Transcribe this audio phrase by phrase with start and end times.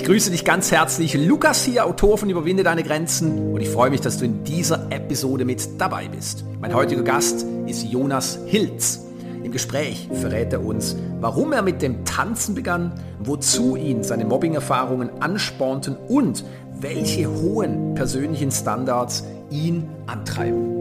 [0.00, 1.12] Ich grüße dich ganz herzlich.
[1.12, 3.52] Lukas hier, Autor von Überwinde deine Grenzen.
[3.52, 6.42] Und ich freue mich, dass du in dieser Episode mit dabei bist.
[6.58, 9.04] Mein heutiger Gast ist Jonas Hilz.
[9.44, 15.10] Im Gespräch verrät er uns, warum er mit dem Tanzen begann, wozu ihn seine Mobbing-Erfahrungen
[15.20, 16.44] anspornten und
[16.80, 20.79] welche hohen persönlichen Standards ihn antreiben.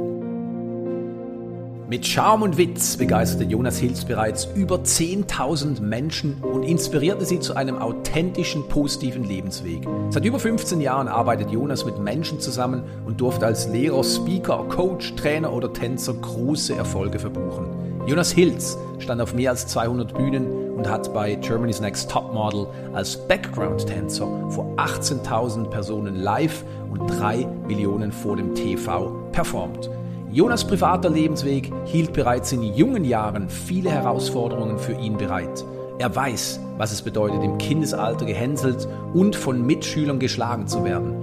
[1.89, 7.55] Mit Charme und Witz begeisterte Jonas Hills bereits über 10.000 Menschen und inspirierte sie zu
[7.55, 9.87] einem authentischen, positiven Lebensweg.
[10.11, 15.15] Seit über 15 Jahren arbeitet Jonas mit Menschen zusammen und durfte als Lehrer, Speaker, Coach,
[15.15, 17.65] Trainer oder Tänzer große Erfolge verbuchen.
[18.05, 20.45] Jonas Hills stand auf mehr als 200 Bühnen
[20.77, 27.47] und hat bei Germany's Next Top Model als Background-Tänzer vor 18.000 Personen live und 3
[27.67, 29.89] Millionen vor dem TV performt.
[30.31, 35.65] Jonas privater Lebensweg hielt bereits in jungen Jahren viele Herausforderungen für ihn bereit.
[35.97, 41.15] Er weiß, was es bedeutet, im Kindesalter gehänselt und von Mitschülern geschlagen zu werden.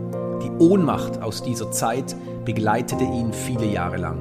[0.43, 4.19] Die Ohnmacht aus dieser Zeit begleitete ihn viele Jahre lang.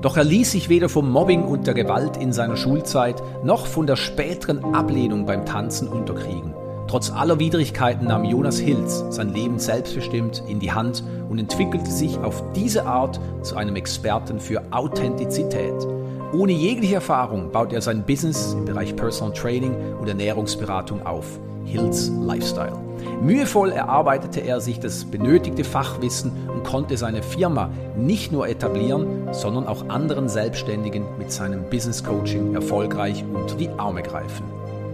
[0.00, 3.86] Doch er ließ sich weder vom Mobbing und der Gewalt in seiner Schulzeit noch von
[3.86, 6.54] der späteren Ablehnung beim Tanzen unterkriegen.
[6.88, 12.18] Trotz aller Widrigkeiten nahm Jonas Hilz sein Leben selbstbestimmt in die Hand und entwickelte sich
[12.18, 15.72] auf diese Art zu einem Experten für Authentizität.
[16.34, 21.40] Ohne jegliche Erfahrung baut er sein Business im Bereich Personal Training und Ernährungsberatung auf.
[21.64, 22.76] Hills Lifestyle.
[23.22, 29.66] Mühevoll erarbeitete er sich das benötigte Fachwissen und konnte seine Firma nicht nur etablieren, sondern
[29.66, 34.44] auch anderen Selbstständigen mit seinem Business Coaching erfolgreich unter die Arme greifen.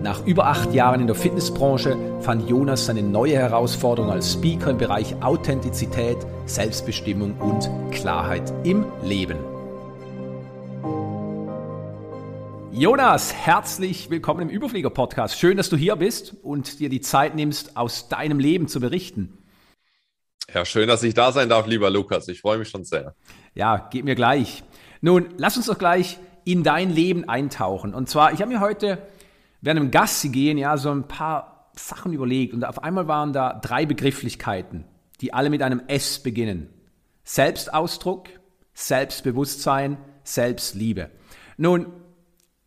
[0.03, 4.79] Nach über acht Jahren in der Fitnessbranche fand Jonas seine neue Herausforderung als Speaker im
[4.79, 9.39] Bereich Authentizität, Selbstbestimmung und Klarheit im Leben.
[12.71, 15.37] Jonas, herzlich willkommen im Überflieger-Podcast.
[15.37, 19.37] Schön, dass du hier bist und dir die Zeit nimmst, aus deinem Leben zu berichten.
[20.55, 22.29] Ja, schön, dass ich da sein darf, lieber Lukas.
[22.29, 23.17] Ich freue mich schon sehr.
[23.57, 24.63] Ja, geht mir gleich.
[25.01, 27.95] Nun, lass uns doch gleich in dein Leben eintauchen.
[27.95, 28.99] Und zwar, ich habe mir heute
[29.61, 33.55] während dem Gassi gehen ja so ein paar Sachen überlegt und auf einmal waren da
[33.55, 34.85] drei Begrifflichkeiten,
[35.21, 36.69] die alle mit einem S beginnen.
[37.25, 38.29] Selbstausdruck,
[38.75, 41.11] Selbstbewusstsein, Selbstliebe.
[41.57, 41.87] Nun,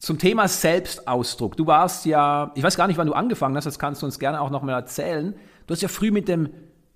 [0.02, 1.56] zum Thema Selbstausdruck.
[1.58, 4.18] Du warst ja, ich weiß gar nicht, wann du angefangen hast, das kannst du uns
[4.18, 5.36] gerne auch nochmal erzählen.
[5.68, 6.50] Du hast ja früh mit dem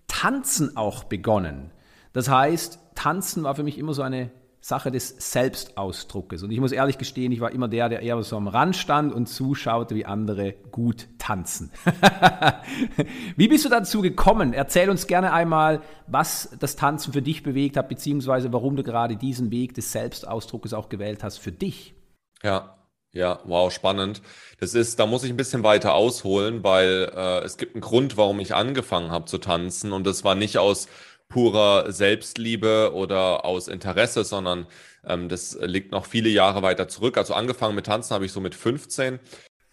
[0.07, 1.71] Tanzen auch begonnen.
[2.13, 4.31] Das heißt, Tanzen war für mich immer so eine
[4.65, 6.41] Sache des Selbstausdruckes.
[6.41, 9.13] Und ich muss ehrlich gestehen, ich war immer der, der eher so am Rand stand
[9.13, 11.71] und zuschaute, wie andere gut tanzen.
[13.37, 14.53] wie bist du dazu gekommen?
[14.53, 19.17] Erzähl uns gerne einmal, was das Tanzen für dich bewegt hat, beziehungsweise warum du gerade
[19.17, 21.93] diesen Weg des Selbstausdruckes auch gewählt hast für dich.
[22.41, 22.75] Ja,
[23.11, 24.23] ja, wow, spannend.
[24.59, 28.17] Das ist, da muss ich ein bisschen weiter ausholen, weil äh, es gibt einen Grund,
[28.17, 29.93] warum ich angefangen habe zu tanzen.
[29.93, 30.87] Und das war nicht aus
[31.35, 34.67] purer Selbstliebe oder aus Interesse, sondern
[35.03, 37.17] ähm, das liegt noch viele Jahre weiter zurück.
[37.17, 39.19] Also angefangen mit Tanzen habe ich so mit 15.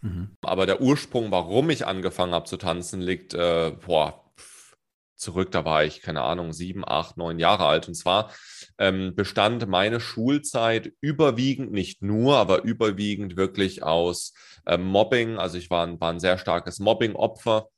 [0.00, 0.30] Mhm.
[0.42, 4.24] Aber der Ursprung, warum ich angefangen habe zu tanzen, liegt äh, boah,
[5.14, 5.52] zurück.
[5.52, 7.86] Da war ich, keine Ahnung, sieben, acht, neun Jahre alt.
[7.86, 8.32] Und zwar
[8.78, 14.34] ähm, bestand meine Schulzeit überwiegend, nicht nur, aber überwiegend wirklich aus
[14.66, 15.38] äh, Mobbing.
[15.38, 17.68] Also ich war, war ein sehr starkes Mobbing-Opfer.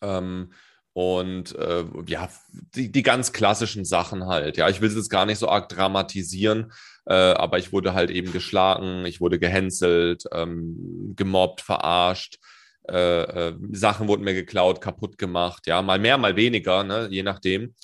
[0.00, 0.52] Ähm,
[1.00, 2.28] und äh, ja,
[2.74, 4.58] die, die ganz klassischen Sachen halt.
[4.58, 6.72] Ja, ich will es jetzt gar nicht so arg dramatisieren,
[7.06, 12.36] äh, aber ich wurde halt eben geschlagen, ich wurde gehänselt, ähm, gemobbt, verarscht.
[12.86, 17.22] Äh, äh, Sachen wurden mir geklaut, kaputt gemacht, ja, mal mehr, mal weniger, ne, je
[17.22, 17.74] nachdem.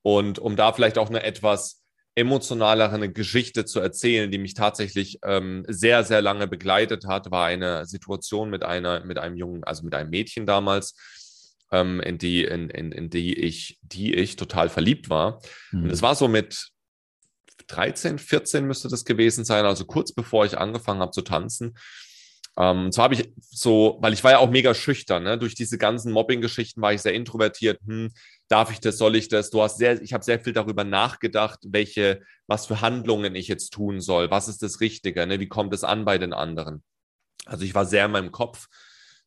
[0.00, 1.82] Und um da vielleicht auch eine etwas
[2.14, 7.84] emotionalere Geschichte zu erzählen, die mich tatsächlich ähm, sehr, sehr lange begleitet hat, war eine
[7.84, 10.94] Situation mit einer, mit einem Jungen, also mit einem Mädchen damals,
[11.72, 15.40] ähm, in, die, in, in, in die ich, die ich total verliebt war.
[15.72, 15.84] Mhm.
[15.84, 16.68] Und es war so mit
[17.66, 21.74] 13, 14 müsste das gewesen sein, also kurz bevor ich angefangen habe zu tanzen.
[22.58, 25.38] Ähm, und zwar habe ich so, weil ich war ja auch mega schüchtern, ne?
[25.38, 27.80] durch diese ganzen Mobbing-Geschichten war ich sehr introvertiert.
[27.86, 28.12] Hm,
[28.48, 29.48] darf ich das, soll ich das?
[29.48, 33.70] Du hast sehr, ich habe sehr viel darüber nachgedacht, welche, was für Handlungen ich jetzt
[33.70, 34.30] tun soll.
[34.30, 35.26] Was ist das Richtige?
[35.26, 35.40] Ne?
[35.40, 36.82] Wie kommt es an bei den anderen?
[37.46, 38.68] Also ich war sehr in meinem Kopf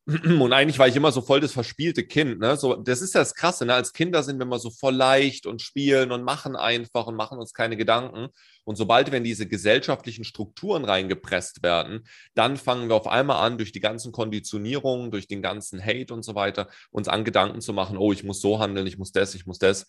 [0.40, 2.38] Und eigentlich war ich immer so voll das verspielte Kind.
[2.38, 2.56] Ne?
[2.56, 3.66] So, das ist ja das Krasse.
[3.66, 3.74] Ne?
[3.74, 7.38] Als Kinder sind wir immer so voll leicht und spielen und machen einfach und machen
[7.38, 8.28] uns keine Gedanken.
[8.62, 13.58] Und sobald wir in diese gesellschaftlichen Strukturen reingepresst werden, dann fangen wir auf einmal an,
[13.58, 17.72] durch die ganzen Konditionierungen, durch den ganzen Hate und so weiter, uns an Gedanken zu
[17.72, 19.86] machen, oh, ich muss so handeln, ich muss das, ich muss das.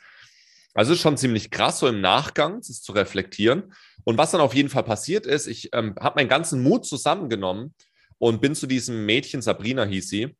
[0.74, 3.74] Also es ist schon ziemlich krass, so im Nachgang das zu reflektieren.
[4.04, 7.76] Und was dann auf jeden Fall passiert ist, ich ähm, habe meinen ganzen Mut zusammengenommen
[8.20, 10.36] und bin zu diesem Mädchen, Sabrina hieß sie,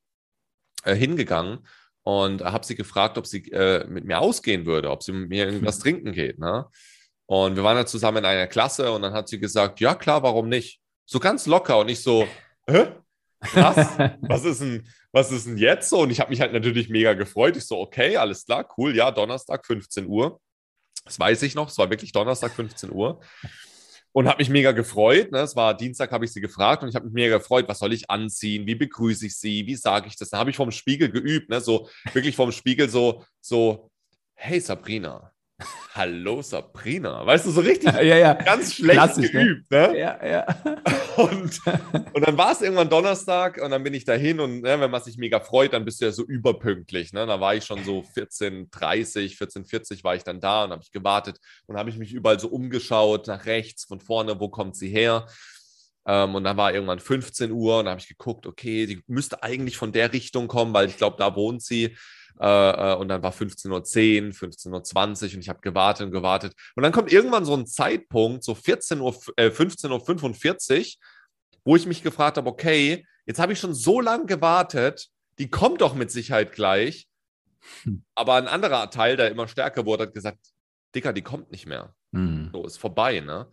[0.84, 1.68] äh, hingegangen
[2.04, 5.46] und habe sie gefragt, ob sie äh, mit mir ausgehen würde, ob sie mit mir
[5.48, 6.40] irgendwas trinken geht.
[6.40, 6.66] Ne?
[7.26, 10.24] Und wir waren dann zusammen in einer Klasse und dann hat sie gesagt, ja klar,
[10.24, 10.80] warum nicht?
[11.06, 12.28] So ganz locker und ich so,
[12.68, 12.88] hä?
[13.42, 13.76] Krass,
[14.22, 16.02] was ist denn, was ist denn jetzt so?
[16.02, 17.58] Und ich habe mich halt natürlich mega gefreut.
[17.58, 20.40] Ich so, okay, alles klar, cool, ja, Donnerstag, 15 Uhr.
[21.06, 23.22] Das weiß ich noch, es war wirklich Donnerstag, 15 Uhr.
[24.18, 25.32] Und habe mich mega gefreut.
[25.32, 25.42] Ne?
[25.42, 27.94] Es war Dienstag, habe ich sie gefragt und ich habe mich mega gefreut, was soll
[27.94, 30.32] ich anziehen, wie begrüße ich sie, wie sage ich das?
[30.32, 31.62] Da habe ich vom Spiegel geübt, ne?
[31.62, 33.92] so wirklich vom Spiegel so, so,
[34.34, 35.32] hey Sabrina,
[35.98, 37.26] Hallo Sabrina.
[37.26, 38.34] Weißt du, so richtig ja, ja.
[38.36, 39.44] ganz schlecht Klassisch, ne?
[39.44, 39.72] geübt.
[39.72, 39.88] Ne?
[39.88, 40.00] ne?
[40.00, 40.46] Ja, ja.
[41.18, 41.60] Und,
[42.14, 45.02] und dann war es irgendwann Donnerstag und dann bin ich dahin und ne, wenn man
[45.02, 47.12] sich mega freut, dann bist du ja so überpünktlich.
[47.12, 47.26] Ne?
[47.26, 51.40] Da war ich schon so 14.30, 14.40 war ich dann da und habe ich gewartet
[51.66, 55.26] und habe ich mich überall so umgeschaut, nach rechts, von vorne, wo kommt sie her?
[56.06, 59.42] Ähm, und dann war irgendwann 15 Uhr und da habe ich geguckt, okay, die müsste
[59.42, 61.98] eigentlich von der Richtung kommen, weil ich glaube, da wohnt sie.
[62.40, 66.54] Äh, äh, und dann war 15.10 Uhr, 15.20 Uhr und ich habe gewartet und gewartet.
[66.76, 70.86] Und dann kommt irgendwann so ein Zeitpunkt, so 14 Uhr, äh, 15.45 Uhr,
[71.64, 75.08] wo ich mich gefragt habe, okay, jetzt habe ich schon so lange gewartet,
[75.40, 77.08] die kommt doch mit Sicherheit gleich.
[77.84, 78.04] Hm.
[78.16, 80.40] Aber ein anderer Teil, der immer stärker wurde, hat gesagt,
[80.96, 81.94] Dicker, die kommt nicht mehr.
[82.14, 82.50] Hm.
[82.54, 83.48] So, ist vorbei, ne?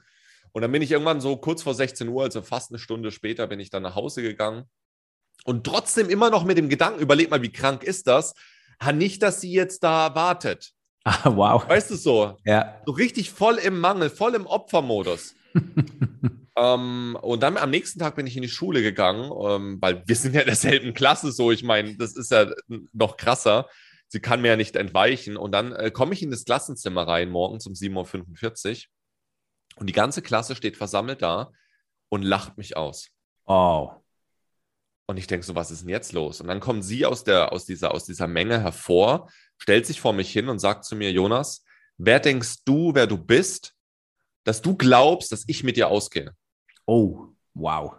[0.52, 3.48] Und dann bin ich irgendwann so kurz vor 16 Uhr, also fast eine Stunde später,
[3.48, 4.68] bin ich dann nach Hause gegangen.
[5.44, 8.34] Und trotzdem immer noch mit dem Gedanken, überleg mal, wie krank ist das,
[8.92, 10.72] nicht, dass sie jetzt da wartet.
[11.06, 11.68] Ah, wow.
[11.68, 12.38] Weißt du so?
[12.46, 12.80] Ja.
[12.86, 15.34] So richtig voll im Mangel, voll im Opfermodus.
[16.56, 20.16] ähm, und dann am nächsten Tag bin ich in die Schule gegangen, ähm, weil wir
[20.16, 21.52] sind ja in derselben Klasse so.
[21.52, 22.50] Ich meine, das ist ja
[22.94, 23.68] noch krasser.
[24.08, 25.36] Sie kann mir ja nicht entweichen.
[25.36, 28.76] Und dann äh, komme ich in das Klassenzimmer rein morgens um 7.45 Uhr
[29.76, 31.50] und die ganze Klasse steht versammelt da
[32.08, 33.10] und lacht mich aus.
[33.46, 33.90] Oh.
[35.06, 36.40] Und ich denke so, was ist denn jetzt los?
[36.40, 39.28] Und dann kommt sie aus, der, aus, dieser, aus dieser Menge hervor,
[39.58, 41.64] stellt sich vor mich hin und sagt zu mir, Jonas,
[41.98, 43.74] wer denkst du, wer du bist,
[44.44, 46.34] dass du glaubst, dass ich mit dir ausgehe?
[46.86, 47.96] Oh, wow.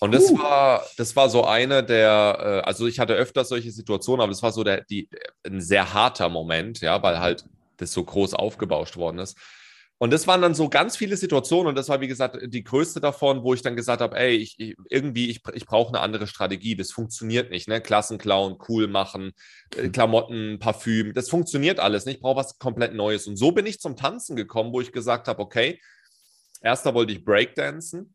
[0.00, 0.38] Und das uh.
[0.38, 4.42] war, das war so eine der, äh, also ich hatte öfters solche Situationen, aber das
[4.42, 5.08] war so der, die,
[5.44, 7.44] ein sehr harter Moment, ja, weil halt
[7.78, 9.36] das so groß aufgebauscht worden ist.
[10.00, 13.00] Und das waren dann so ganz viele Situationen und das war, wie gesagt, die größte
[13.00, 16.28] davon, wo ich dann gesagt habe, ey, ich, ich irgendwie, ich, ich brauche eine andere
[16.28, 16.76] Strategie.
[16.76, 17.80] Das funktioniert nicht, ne?
[17.80, 19.32] Klassenclown, cool machen,
[19.76, 19.92] äh, mhm.
[19.92, 22.16] Klamotten, Parfüm, das funktioniert alles nicht.
[22.16, 23.26] Ich brauche was komplett Neues.
[23.26, 25.80] Und so bin ich zum Tanzen gekommen, wo ich gesagt habe, okay,
[26.62, 28.14] erster wollte ich Breakdancen.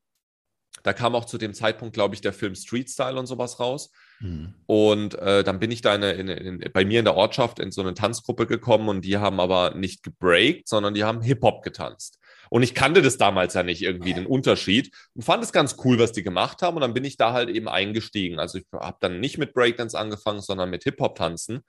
[0.83, 3.91] Da kam auch zu dem Zeitpunkt, glaube ich, der Film Street Style und sowas raus.
[4.23, 4.53] Mhm.
[4.65, 7.71] Und äh, dann bin ich da in, in, in, bei mir in der Ortschaft in
[7.71, 12.19] so eine Tanzgruppe gekommen und die haben aber nicht gebreakt, sondern die haben Hip-Hop getanzt.
[12.49, 14.91] Und ich kannte das damals ja nicht irgendwie, den Unterschied.
[15.15, 16.75] Und fand es ganz cool, was die gemacht haben.
[16.75, 18.39] Und dann bin ich da halt eben eingestiegen.
[18.39, 21.63] Also ich habe dann nicht mit Breakdance angefangen, sondern mit Hip-Hop tanzen.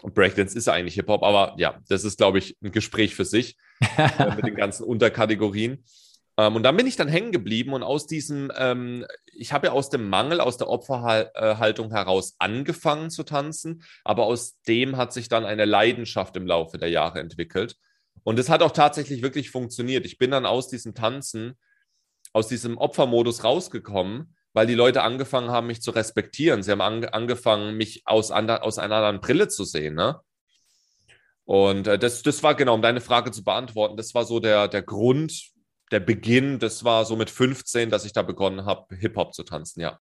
[0.00, 3.24] Und Breakdance ist ja eigentlich Hip-Hop, aber ja, das ist, glaube ich, ein Gespräch für
[3.24, 3.56] sich
[3.96, 5.84] äh, mit den ganzen Unterkategorien.
[6.38, 9.72] Ähm, und dann bin ich dann hängen geblieben und aus diesem, ähm, ich habe ja
[9.72, 15.28] aus dem Mangel, aus der Opferhaltung heraus angefangen zu tanzen, aber aus dem hat sich
[15.28, 17.76] dann eine Leidenschaft im Laufe der Jahre entwickelt.
[18.24, 20.06] Und es hat auch tatsächlich wirklich funktioniert.
[20.06, 21.58] Ich bin dann aus diesem Tanzen,
[22.32, 26.62] aus diesem Opfermodus rausgekommen, weil die Leute angefangen haben, mich zu respektieren.
[26.62, 29.94] Sie haben an, angefangen, mich aus, ander, aus einer anderen Brille zu sehen.
[29.94, 30.20] Ne?
[31.44, 34.68] Und äh, das, das war genau, um deine Frage zu beantworten, das war so der,
[34.68, 35.51] der Grund,
[35.92, 39.80] der Beginn, das war so mit 15, dass ich da begonnen habe, Hip-Hop zu tanzen,
[39.80, 39.98] ja.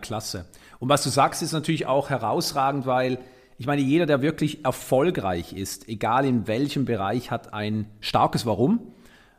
[0.00, 0.46] Klasse.
[0.78, 3.18] Und was du sagst, ist natürlich auch herausragend, weil
[3.58, 8.94] ich meine, jeder, der wirklich erfolgreich ist, egal in welchem Bereich, hat ein starkes Warum.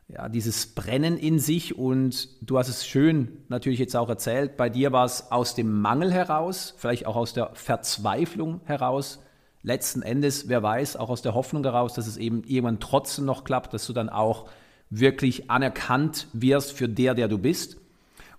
[0.08, 4.70] Ja, dieses Brennen in sich und du hast es schön natürlich jetzt auch erzählt, bei
[4.70, 9.20] dir war es aus dem Mangel heraus, vielleicht auch aus der Verzweiflung heraus,
[9.64, 13.44] letzten Endes, wer weiß, auch aus der Hoffnung heraus, dass es eben irgendwann trotzdem noch
[13.44, 14.50] klappt, dass du dann auch
[14.92, 17.78] wirklich anerkannt wirst für der, der du bist.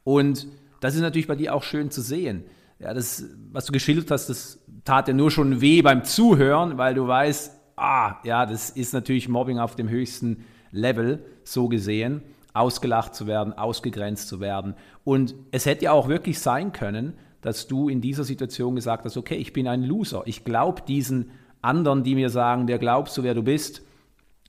[0.05, 0.47] Und
[0.81, 2.45] das ist natürlich bei dir auch schön zu sehen.
[2.79, 6.95] Ja, das, was du geschildert hast, das tat dir nur schon weh beim Zuhören, weil
[6.95, 13.15] du weißt, ah, ja, das ist natürlich Mobbing auf dem höchsten Level, so gesehen, ausgelacht
[13.15, 14.75] zu werden, ausgegrenzt zu werden.
[15.05, 19.17] Und es hätte ja auch wirklich sein können, dass du in dieser Situation gesagt hast,
[19.17, 20.23] okay, ich bin ein Loser.
[20.27, 21.31] Ich glaube diesen
[21.61, 23.83] anderen, die mir sagen, der glaubst du, wer du bist,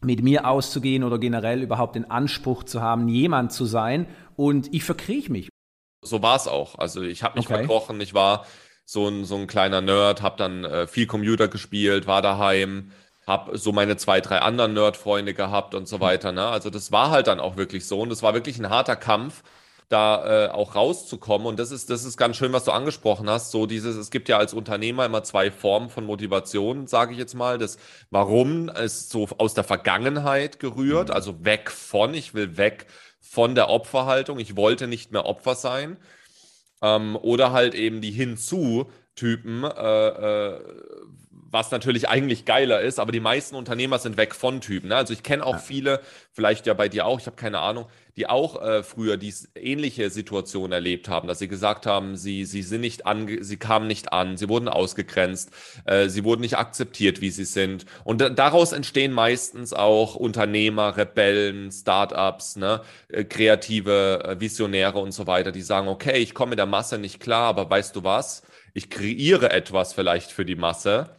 [0.04, 4.08] mit mir auszugehen oder generell überhaupt den Anspruch zu haben, jemand zu sein.
[4.36, 5.50] Und ich verkriech mich.
[6.02, 6.78] So war es auch.
[6.78, 7.60] Also ich habe mich okay.
[7.60, 8.00] verkrochen.
[8.02, 8.46] Ich war
[8.86, 12.92] so ein, so ein kleiner Nerd, habe dann äh, viel Computer gespielt, war daheim,
[13.26, 16.32] habe so meine zwei, drei anderen Nerd-Freunde gehabt und so weiter.
[16.32, 16.46] Ne?
[16.46, 18.02] Also das war halt dann auch wirklich so.
[18.02, 19.44] Und das war wirklich ein harter Kampf.
[19.90, 21.48] Da äh, auch rauszukommen.
[21.48, 23.52] Und das ist, das ist ganz schön, was du angesprochen hast.
[23.52, 27.36] So dieses, es gibt ja als Unternehmer immer zwei Formen von Motivation, sage ich jetzt
[27.36, 27.58] mal.
[27.58, 27.78] Das
[28.10, 31.16] Warum ist so aus der Vergangenheit gerührt, mhm.
[31.16, 32.88] also weg von, ich will weg
[33.20, 35.98] von der Opferhaltung, ich wollte nicht mehr Opfer sein.
[36.82, 40.60] Ähm, oder halt eben die Hinzu-Typen, äh, äh,
[41.54, 44.90] was natürlich eigentlich geiler ist, aber die meisten Unternehmer sind weg von Typen.
[44.90, 44.96] Ne?
[44.96, 45.60] Also ich kenne auch ja.
[45.60, 47.86] viele, vielleicht ja bei dir auch, ich habe keine Ahnung,
[48.18, 52.64] die auch äh, früher die ähnliche Situation erlebt haben, dass sie gesagt haben, sie, sie
[52.64, 55.52] sind nicht an, sie kamen nicht an, sie wurden ausgegrenzt,
[55.86, 57.86] äh, sie wurden nicht akzeptiert, wie sie sind.
[58.04, 62.82] Und daraus entstehen meistens auch Unternehmer, Rebellen, Startups, ne?
[63.10, 66.98] Äh, kreative äh, Visionäre und so weiter, die sagen, okay, ich komme mit der Masse
[66.98, 68.42] nicht klar, aber weißt du was?
[68.74, 71.12] Ich kreiere etwas vielleicht für die Masse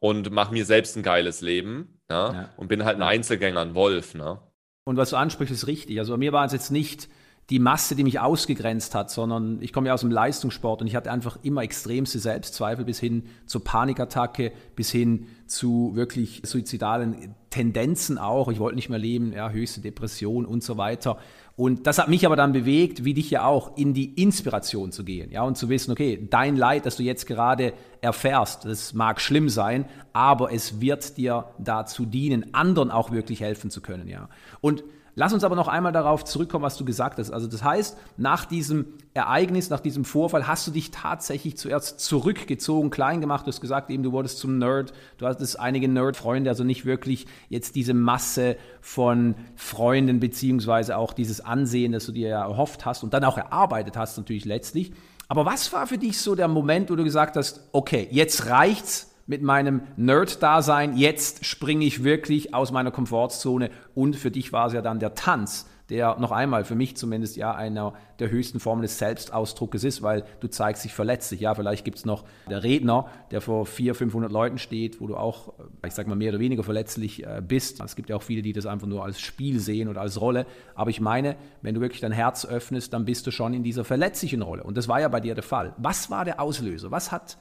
[0.00, 2.14] und mache mir selbst ein geiles Leben ne?
[2.16, 2.48] ja.
[2.56, 4.14] und bin halt ein Einzelgänger, ein Wolf.
[4.14, 4.38] Ne?
[4.84, 5.98] Und was du ansprichst, ist richtig.
[5.98, 7.08] Also bei mir war es jetzt nicht
[7.50, 10.94] die Masse, die mich ausgegrenzt hat, sondern ich komme ja aus dem Leistungssport und ich
[10.94, 18.18] hatte einfach immer extremste Selbstzweifel bis hin zur Panikattacke, bis hin zu wirklich suizidalen Tendenzen
[18.18, 18.48] auch.
[18.48, 21.18] Ich wollte nicht mehr leben, ja, höchste Depression und so weiter.
[21.56, 25.02] Und das hat mich aber dann bewegt, wie dich ja auch, in die Inspiration zu
[25.02, 29.20] gehen, ja, und zu wissen, okay, dein Leid, das du jetzt gerade erfährst, das mag
[29.20, 34.28] schlimm sein, aber es wird dir dazu dienen, anderen auch wirklich helfen zu können, ja.
[34.60, 34.84] Und
[35.18, 37.32] Lass uns aber noch einmal darauf zurückkommen, was du gesagt hast.
[37.32, 42.90] Also das heißt, nach diesem Ereignis, nach diesem Vorfall hast du dich tatsächlich zuerst zurückgezogen,
[42.90, 43.44] klein gemacht.
[43.44, 44.92] Du hast gesagt, eben du wurdest zum Nerd.
[45.16, 51.40] Du hattest einige Nerd-Freunde, also nicht wirklich jetzt diese Masse von Freunden beziehungsweise auch dieses
[51.40, 54.92] Ansehen, das du dir ja erhofft hast und dann auch erarbeitet hast natürlich letztlich.
[55.26, 59.07] Aber was war für dich so der Moment, wo du gesagt hast, okay, jetzt reicht's,
[59.28, 64.72] mit meinem Nerd-Dasein, jetzt springe ich wirklich aus meiner Komfortzone und für dich war es
[64.72, 68.82] ja dann der Tanz, der noch einmal für mich zumindest ja einer der höchsten Formen
[68.82, 71.40] des Selbstausdruckes ist, weil du zeigst dich verletzlich.
[71.40, 75.16] Ja, vielleicht gibt es noch der Redner, der vor 400, 500 Leuten steht, wo du
[75.16, 75.52] auch,
[75.86, 77.80] ich sag mal, mehr oder weniger verletzlich äh, bist.
[77.80, 80.46] Es gibt ja auch viele, die das einfach nur als Spiel sehen oder als Rolle.
[80.74, 83.84] Aber ich meine, wenn du wirklich dein Herz öffnest, dann bist du schon in dieser
[83.84, 84.64] verletzlichen Rolle.
[84.64, 85.74] Und das war ja bei dir der Fall.
[85.76, 86.90] Was war der Auslöser?
[86.90, 87.38] Was hat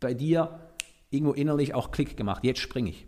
[0.00, 0.58] bei dir
[1.14, 2.44] irgendwo innerlich auch Klick gemacht.
[2.44, 3.06] Jetzt springe ich.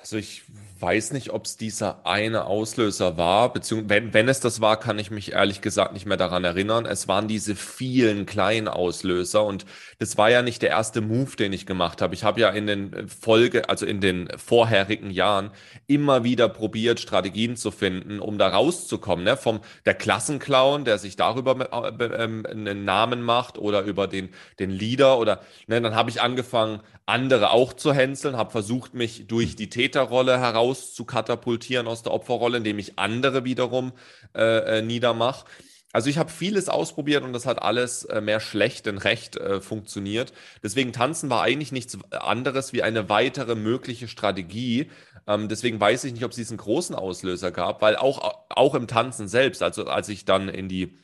[0.00, 0.44] Also ich
[0.80, 4.98] weiß nicht, ob es dieser eine Auslöser war, beziehungsweise wenn, wenn es das war, kann
[4.98, 6.86] ich mich ehrlich gesagt nicht mehr daran erinnern.
[6.86, 9.66] Es waren diese vielen kleinen Auslöser und
[9.98, 12.14] das war ja nicht der erste Move, den ich gemacht habe.
[12.14, 15.50] Ich habe ja in den Folge, also in den vorherigen Jahren
[15.86, 19.26] immer wieder probiert, Strategien zu finden, um da rauszukommen.
[19.26, 19.36] Ne?
[19.36, 24.70] Vom der Klassenclown, der sich darüber äh, ähm, einen Namen macht oder über den, den
[24.70, 26.80] Leader oder ne, dann habe ich angefangen,
[27.10, 32.12] andere auch zu hänseln, habe versucht, mich durch die Täterrolle heraus zu katapultieren aus der
[32.12, 33.92] Opferrolle, indem ich andere wiederum
[34.36, 35.46] äh, äh, niedermache.
[35.92, 39.60] Also ich habe vieles ausprobiert und das hat alles äh, mehr schlecht denn recht äh,
[39.60, 40.32] funktioniert.
[40.62, 44.88] Deswegen tanzen war eigentlich nichts anderes wie eine weitere mögliche Strategie.
[45.26, 48.86] Ähm, deswegen weiß ich nicht, ob es diesen großen Auslöser gab, weil auch, auch im
[48.86, 50.96] Tanzen selbst, also als ich dann in die,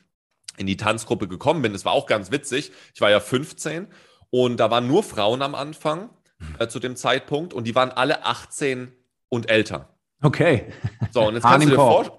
[0.55, 2.71] in die Tanzgruppe gekommen bin, das war auch ganz witzig.
[2.95, 3.87] Ich war ja 15
[4.29, 6.09] und da waren nur Frauen am Anfang
[6.59, 8.91] äh, zu dem Zeitpunkt und die waren alle 18
[9.29, 9.89] und älter.
[10.21, 10.65] Okay.
[11.11, 12.11] So, und jetzt, kannst du dir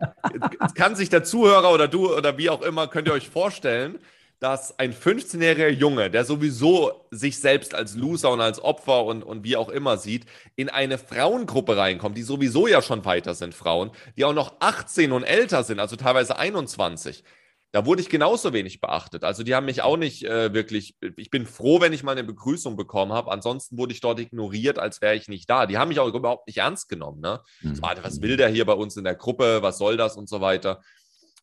[0.62, 3.98] jetzt kann sich der Zuhörer oder du oder wie auch immer, könnt ihr euch vorstellen,
[4.40, 9.42] dass ein 15-jähriger Junge, der sowieso sich selbst als Loser und als Opfer und, und
[9.42, 13.90] wie auch immer sieht, in eine Frauengruppe reinkommt, die sowieso ja schon weiter sind, Frauen,
[14.16, 17.24] die auch noch 18 und älter sind, also teilweise 21
[17.70, 19.24] da wurde ich genauso wenig beachtet.
[19.24, 22.24] Also die haben mich auch nicht äh, wirklich, ich bin froh, wenn ich mal eine
[22.24, 23.30] Begrüßung bekommen habe.
[23.30, 25.66] Ansonsten wurde ich dort ignoriert, als wäre ich nicht da.
[25.66, 27.20] Die haben mich auch überhaupt nicht ernst genommen.
[27.20, 27.40] Ne?
[27.60, 27.74] Mhm.
[27.74, 29.60] So, was will der hier bei uns in der Gruppe?
[29.60, 30.80] Was soll das und so weiter.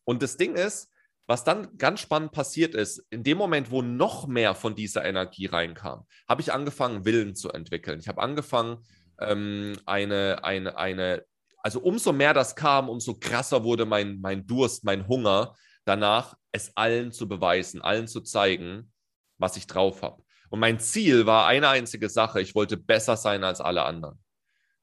[0.04, 0.90] Und das Ding ist,
[1.28, 5.46] was dann ganz spannend passiert ist, in dem Moment, wo noch mehr von dieser Energie
[5.46, 7.98] reinkam, habe ich angefangen, Willen zu entwickeln.
[8.00, 8.78] Ich habe angefangen,
[9.20, 11.24] ähm, eine, eine, eine,
[11.62, 15.54] also umso mehr das kam, umso krasser wurde mein, mein Durst, mein Hunger,
[15.86, 18.92] danach, es allen zu beweisen, allen zu zeigen,
[19.38, 20.22] was ich drauf habe.
[20.50, 24.18] Und mein Ziel war eine einzige Sache, ich wollte besser sein als alle anderen.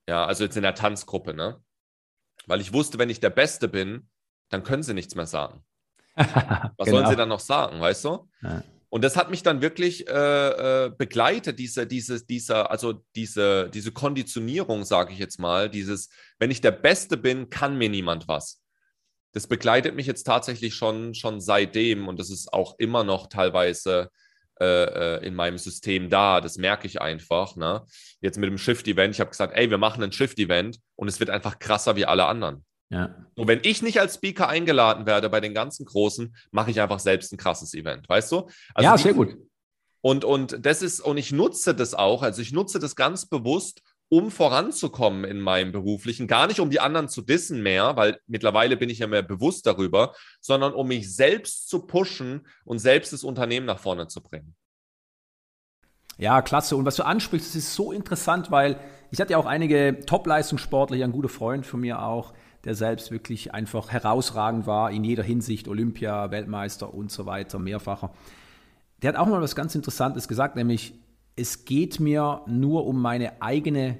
[0.07, 1.61] Ja, also jetzt in der Tanzgruppe, ne?
[2.45, 4.09] Weil ich wusste, wenn ich der Beste bin,
[4.49, 5.63] dann können sie nichts mehr sagen.
[6.15, 6.97] Was genau.
[6.97, 8.29] sollen sie dann noch sagen, weißt du?
[8.41, 8.63] Ja.
[8.89, 13.91] Und das hat mich dann wirklich äh, äh, begleitet, diese, diese, dieser, also diese, diese
[13.91, 18.62] Konditionierung, sage ich jetzt mal, dieses, wenn ich der Beste bin, kann mir niemand was
[19.33, 24.09] das begleitet mich jetzt tatsächlich schon, schon seitdem und das ist auch immer noch teilweise
[24.59, 26.39] äh, äh, in meinem System da.
[26.39, 27.55] Das merke ich einfach.
[27.55, 27.83] Ne?
[28.21, 31.31] Jetzt mit dem Shift-Event, ich habe gesagt, ey, wir machen ein Shift-Event und es wird
[31.31, 32.63] einfach krasser wie alle anderen.
[32.89, 33.15] Ja.
[33.33, 36.99] Und wenn ich nicht als Speaker eingeladen werde bei den ganzen Großen, mache ich einfach
[36.99, 38.47] selbst ein krasses Event, weißt du?
[38.75, 39.35] Also ja, sehr gut.
[40.01, 43.81] Und, und das ist, und ich nutze das auch, also ich nutze das ganz bewusst,
[44.13, 48.77] um voranzukommen in meinem beruflichen, gar nicht um die anderen zu dissen mehr, weil mittlerweile
[48.77, 53.23] bin ich ja mehr bewusst darüber, sondern um mich selbst zu pushen und selbst das
[53.23, 54.53] Unternehmen nach vorne zu bringen.
[56.19, 56.75] Ja, klasse.
[56.75, 58.79] Und was du ansprichst, das ist so interessant, weil
[59.09, 63.55] ich hatte ja auch einige Top-Leistungssportler, ein guter Freund von mir auch, der selbst wirklich
[63.55, 68.11] einfach herausragend war in jeder Hinsicht, Olympia, Weltmeister und so weiter, mehrfacher.
[69.01, 70.93] Der hat auch mal was ganz Interessantes gesagt, nämlich
[71.35, 73.97] es geht mir nur um meine eigene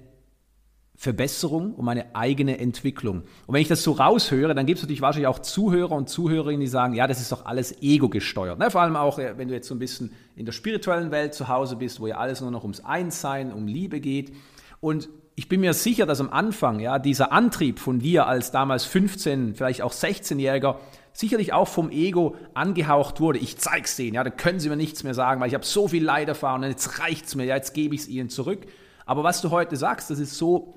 [0.96, 3.24] Verbesserung, um meine eigene Entwicklung.
[3.46, 6.62] Und wenn ich das so raushöre, dann gibt es natürlich wahrscheinlich auch Zuhörer und Zuhörerinnen,
[6.62, 8.60] die sagen, ja, das ist doch alles ego-gesteuert.
[8.60, 8.70] Ne?
[8.70, 11.48] Vor allem auch, äh, wenn du jetzt so ein bisschen in der spirituellen Welt zu
[11.48, 14.34] Hause bist, wo ja alles nur noch ums Einssein, um Liebe geht.
[14.80, 18.86] Und ich bin mir sicher, dass am Anfang ja dieser Antrieb von dir als damals
[18.86, 20.76] 15, vielleicht auch 16-Jähriger
[21.14, 23.40] sicherlich auch vom Ego angehaucht wurde.
[23.40, 25.88] Ich zeig's denen, ja, da können sie mir nichts mehr sagen, weil ich habe so
[25.88, 28.66] viel Leid erfahren und jetzt reicht's mir, ja, jetzt gebe ich es ihnen zurück.
[29.06, 30.74] Aber was du heute sagst, das ist so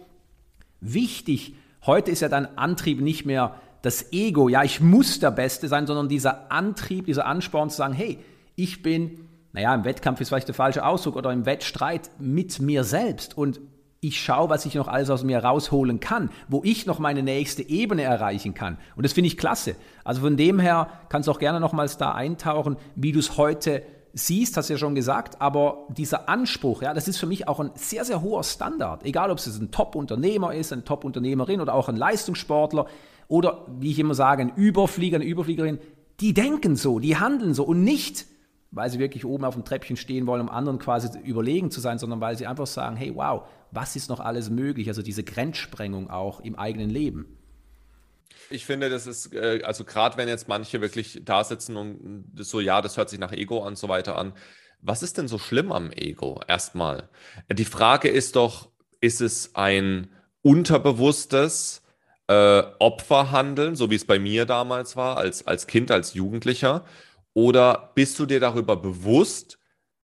[0.81, 1.55] wichtig.
[1.87, 5.87] Heute ist ja dein Antrieb nicht mehr das Ego, ja, ich muss der Beste sein,
[5.87, 8.19] sondern dieser Antrieb, dieser Ansporn zu sagen, hey,
[8.57, 12.83] ich bin, naja, im Wettkampf ist vielleicht der falsche Ausdruck oder im Wettstreit mit mir
[12.83, 13.61] selbst und
[14.07, 17.69] ich schaue, was ich noch alles aus mir rausholen kann, wo ich noch meine nächste
[17.69, 18.79] Ebene erreichen kann.
[18.95, 19.75] Und das finde ich klasse.
[20.05, 23.83] Also von dem her kannst du auch gerne nochmals da eintauchen, wie du es heute
[24.13, 27.61] siehst, hast du ja schon gesagt, aber dieser Anspruch, ja, das ist für mich auch
[27.61, 29.05] ein sehr, sehr hoher Standard.
[29.05, 32.87] Egal, ob es ein Top-Unternehmer ist, eine Top-Unternehmerin oder auch ein Leistungssportler
[33.29, 35.79] oder, wie ich immer sage, ein Überflieger, eine Überfliegerin,
[36.21, 38.25] die denken so, die handeln so und nicht,
[38.77, 41.99] weil sie wirklich oben auf dem Treppchen stehen wollen, um anderen quasi überlegen zu sein,
[41.99, 44.89] sondern weil sie einfach sagen, hey, wow, was ist noch alles möglich?
[44.89, 47.39] Also diese Grenzsprengung auch im eigenen Leben.
[48.51, 52.61] Ich finde, das ist, äh, also gerade wenn jetzt manche wirklich da sitzen und so,
[52.61, 54.35] ja, das hört sich nach Ego und so weiter an.
[54.83, 56.43] Was ist denn so schlimm am Ego?
[56.47, 57.09] Erstmal.
[57.51, 58.69] Die Frage ist doch,
[59.01, 60.11] ist es ein
[60.43, 61.83] unterbewusstes
[62.29, 66.85] äh, Opferhandeln, so wie es bei mir damals war, als, als Kind, als Jugendlicher?
[67.37, 69.59] Oder bist du dir darüber bewusst,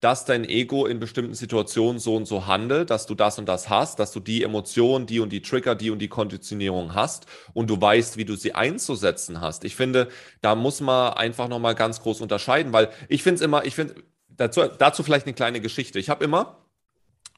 [0.02, 3.70] dass dein Ego in bestimmten Situationen so und so handelt, dass du das und das
[3.70, 7.70] hast, dass du die Emotionen, die und die Trigger, die und die Konditionierung hast und
[7.70, 9.64] du weißt, wie du sie einzusetzen hast.
[9.64, 10.10] Ich finde,
[10.42, 14.04] da muss man einfach nochmal ganz groß unterscheiden, weil ich finde es immer, ich finde,
[14.28, 16.00] dazu, dazu vielleicht eine kleine Geschichte.
[16.00, 16.63] Ich habe immer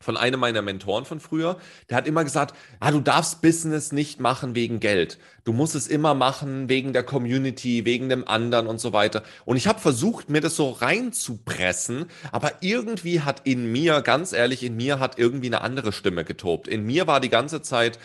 [0.06, 1.58] von einem meiner Mentoren von früher,
[1.90, 5.18] der hat immer gesagt, ah, du darfst Business nicht machen wegen Geld.
[5.46, 9.24] Du musst es immer machen wegen der Community, wegen dem anderen und so weiter.
[9.46, 14.62] Und ich habe versucht, mir das so reinzupressen, aber irgendwie hat in mir, ganz ehrlich,
[14.64, 16.68] in mir hat irgendwie eine andere Stimme getobt.
[16.68, 17.98] In mir war die ganze Zeit,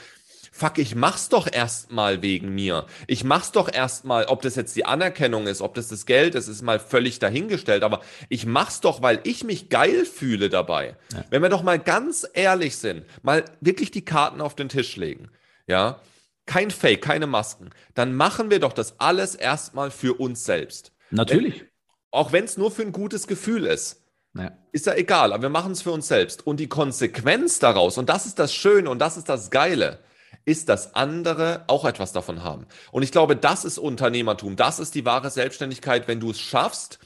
[0.60, 2.84] fuck, ich mach's doch erstmal wegen mir.
[3.06, 6.48] Ich mach's doch erstmal, ob das jetzt die Anerkennung ist, ob das das Geld ist,
[6.48, 10.96] ist mal völlig dahingestellt, aber ich mach's doch, weil ich mich geil fühle dabei.
[11.14, 11.24] Ja.
[11.30, 15.30] Wenn wir doch mal ganz ehrlich sind, mal wirklich die Karten auf den Tisch legen,
[15.66, 15.98] ja,
[16.44, 20.92] kein Fake, keine Masken, dann machen wir doch das alles erstmal für uns selbst.
[21.10, 21.60] Natürlich.
[21.60, 21.68] Wenn,
[22.10, 24.02] auch wenn es nur für ein gutes Gefühl ist.
[24.36, 24.52] Ja.
[24.72, 26.46] Ist ja egal, aber wir machen es für uns selbst.
[26.46, 30.00] Und die Konsequenz daraus, und das ist das Schöne und das ist das Geile,
[30.44, 32.66] ist, dass andere auch etwas davon haben.
[32.92, 34.56] Und ich glaube, das ist Unternehmertum.
[34.56, 36.98] Das ist die wahre Selbstständigkeit, wenn du es schaffst,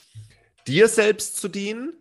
[0.66, 1.92] dir selbst zu dienen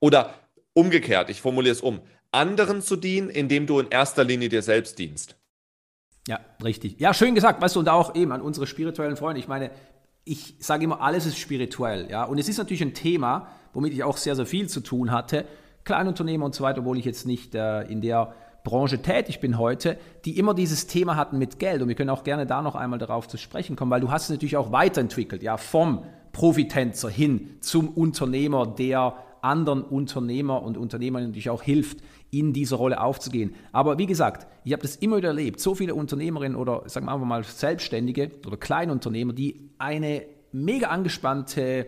[0.00, 0.34] oder
[0.72, 2.00] umgekehrt, ich formuliere es um,
[2.32, 5.36] anderen zu dienen, indem du in erster Linie dir selbst dienst.
[6.28, 7.00] Ja, richtig.
[7.00, 9.40] Ja, schön gesagt, weißt du, und auch eben an unsere spirituellen Freunde.
[9.40, 9.70] Ich meine,
[10.24, 12.24] ich sage immer, alles ist spirituell, ja.
[12.24, 15.46] Und es ist natürlich ein Thema, womit ich auch sehr, sehr viel zu tun hatte.
[15.84, 18.34] Kleinunternehmer und so weiter, obwohl ich jetzt nicht äh, in der
[18.66, 21.82] Branche tätig bin heute, die immer dieses Thema hatten mit Geld.
[21.82, 24.24] Und wir können auch gerne da noch einmal darauf zu sprechen kommen, weil du hast
[24.24, 26.02] es natürlich auch weiterentwickelt, ja, vom
[26.32, 31.98] Profitänzer hin zum Unternehmer, der anderen Unternehmer und Unternehmern natürlich auch hilft,
[32.32, 33.54] in dieser Rolle aufzugehen.
[33.70, 37.12] Aber wie gesagt, ich habe das immer wieder erlebt, so viele Unternehmerinnen oder sagen wir
[37.12, 41.86] einfach mal Selbstständige oder Kleinunternehmer, die eine mega angespannte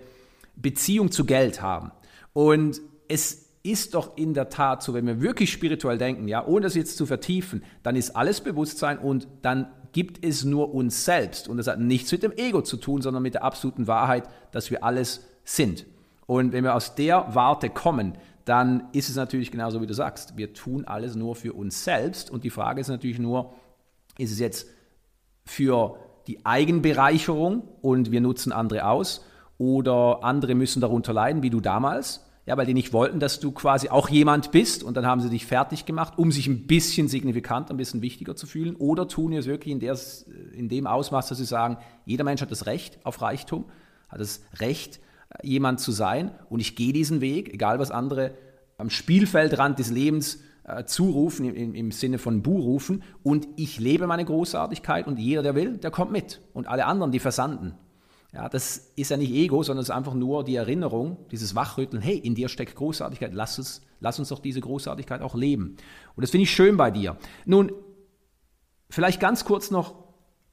[0.55, 1.91] Beziehung zu Geld haben.
[2.33, 6.63] Und es ist doch in der Tat so, wenn wir wirklich spirituell denken, ja, ohne
[6.63, 11.49] das jetzt zu vertiefen, dann ist alles Bewusstsein und dann gibt es nur uns selbst.
[11.49, 14.71] Und das hat nichts mit dem Ego zu tun, sondern mit der absoluten Wahrheit, dass
[14.71, 15.87] wir alles sind.
[16.27, 20.37] Und wenn wir aus der Warte kommen, dann ist es natürlich genauso, wie du sagst.
[20.37, 22.31] Wir tun alles nur für uns selbst.
[22.31, 23.55] Und die Frage ist natürlich nur,
[24.19, 24.69] ist es jetzt
[25.45, 29.25] für die Eigenbereicherung und wir nutzen andere aus
[29.57, 32.28] oder andere müssen darunter leiden, wie du damals?
[32.49, 35.29] Ja, weil die nicht wollten, dass du quasi auch jemand bist und dann haben sie
[35.29, 38.75] dich fertig gemacht, um sich ein bisschen signifikanter, ein bisschen wichtiger zu fühlen.
[38.77, 39.99] Oder tun es wirklich in, der,
[40.55, 43.67] in dem Ausmaß, dass sie sagen, jeder Mensch hat das Recht auf Reichtum,
[44.09, 44.99] hat das Recht,
[45.43, 48.33] jemand zu sein und ich gehe diesen Weg, egal was andere
[48.79, 54.07] am Spielfeldrand des Lebens äh, zurufen, im, im, Sinne von Bu rufen und ich lebe
[54.07, 57.75] meine Großartigkeit und jeder, der will, der kommt mit und alle anderen, die versanden.
[58.33, 62.03] Ja, das ist ja nicht Ego, sondern es ist einfach nur die Erinnerung, dieses Wachrütteln,
[62.03, 65.77] hey, in dir steckt Großartigkeit, lass, es, lass uns doch diese Großartigkeit auch leben.
[66.15, 67.17] Und das finde ich schön bei dir.
[67.47, 67.73] Nun,
[68.91, 69.95] vielleicht ganz kurz noch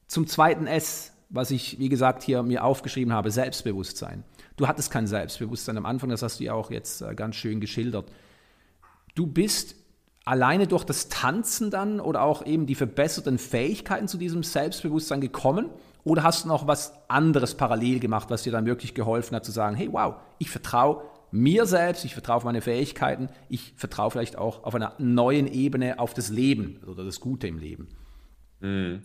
[0.08, 4.24] zum zweiten S, was ich, wie gesagt, hier mir aufgeschrieben habe, Selbstbewusstsein.
[4.56, 7.60] Du hattest kein Selbstbewusstsein am Anfang, das hast du ja auch jetzt äh, ganz schön
[7.60, 8.10] geschildert.
[9.16, 9.76] Du bist
[10.26, 15.70] alleine durch das Tanzen dann oder auch eben die verbesserten Fähigkeiten zu diesem Selbstbewusstsein gekommen?
[16.04, 19.52] Oder hast du noch was anderes parallel gemacht, was dir dann wirklich geholfen hat zu
[19.52, 24.38] sagen, hey, wow, ich vertraue mir selbst, ich vertraue auf meine Fähigkeiten, ich vertraue vielleicht
[24.38, 27.88] auch auf einer neuen Ebene auf das Leben oder das Gute im Leben?
[28.60, 29.02] Mhm.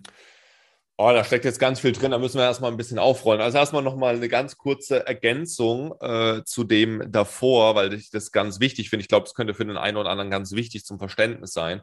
[1.02, 3.40] Oh, da steckt jetzt ganz viel drin, da müssen wir erstmal ein bisschen aufrollen.
[3.40, 8.60] Also erstmal nochmal eine ganz kurze Ergänzung äh, zu dem davor, weil ich das ganz
[8.60, 9.00] wichtig finde.
[9.04, 11.80] Ich glaube, es könnte für den einen oder anderen ganz wichtig zum Verständnis sein.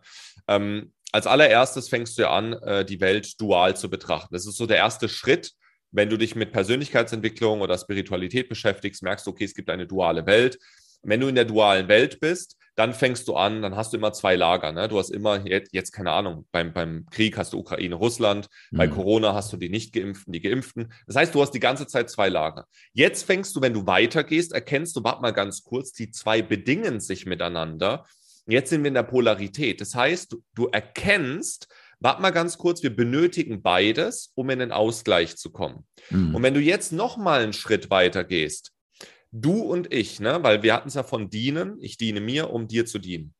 [0.48, 4.36] Ähm, als allererstes fängst du ja an, äh, die Welt dual zu betrachten.
[4.36, 5.54] Das ist so der erste Schritt.
[5.90, 10.28] Wenn du dich mit Persönlichkeitsentwicklung oder Spiritualität beschäftigst, merkst du, okay, es gibt eine duale
[10.28, 10.60] Welt.
[11.02, 14.14] Wenn du in der dualen Welt bist, dann fängst du an, dann hast du immer
[14.14, 14.72] zwei Lager.
[14.72, 14.88] Ne?
[14.88, 18.78] Du hast immer, jetzt, jetzt keine Ahnung, beim, beim Krieg hast du Ukraine, Russland, mhm.
[18.78, 20.94] bei Corona hast du die Nicht-Geimpften, die Geimpften.
[21.08, 22.68] Das heißt, du hast die ganze Zeit zwei Lager.
[22.94, 27.00] Jetzt fängst du, wenn du weitergehst, erkennst du, warte mal ganz kurz, die zwei bedingen
[27.00, 28.06] sich miteinander.
[28.46, 29.82] Jetzt sind wir in der Polarität.
[29.82, 31.68] Das heißt, du, du erkennst,
[32.00, 35.88] warte mal ganz kurz, wir benötigen beides, um in den Ausgleich zu kommen.
[36.12, 36.36] Mhm.
[36.36, 38.72] Und wenn du jetzt noch mal einen Schritt weiter gehst,
[39.32, 40.40] du und ich, ne?
[40.42, 43.34] weil wir hatten es ja von dienen, ich diene mir, um dir zu dienen.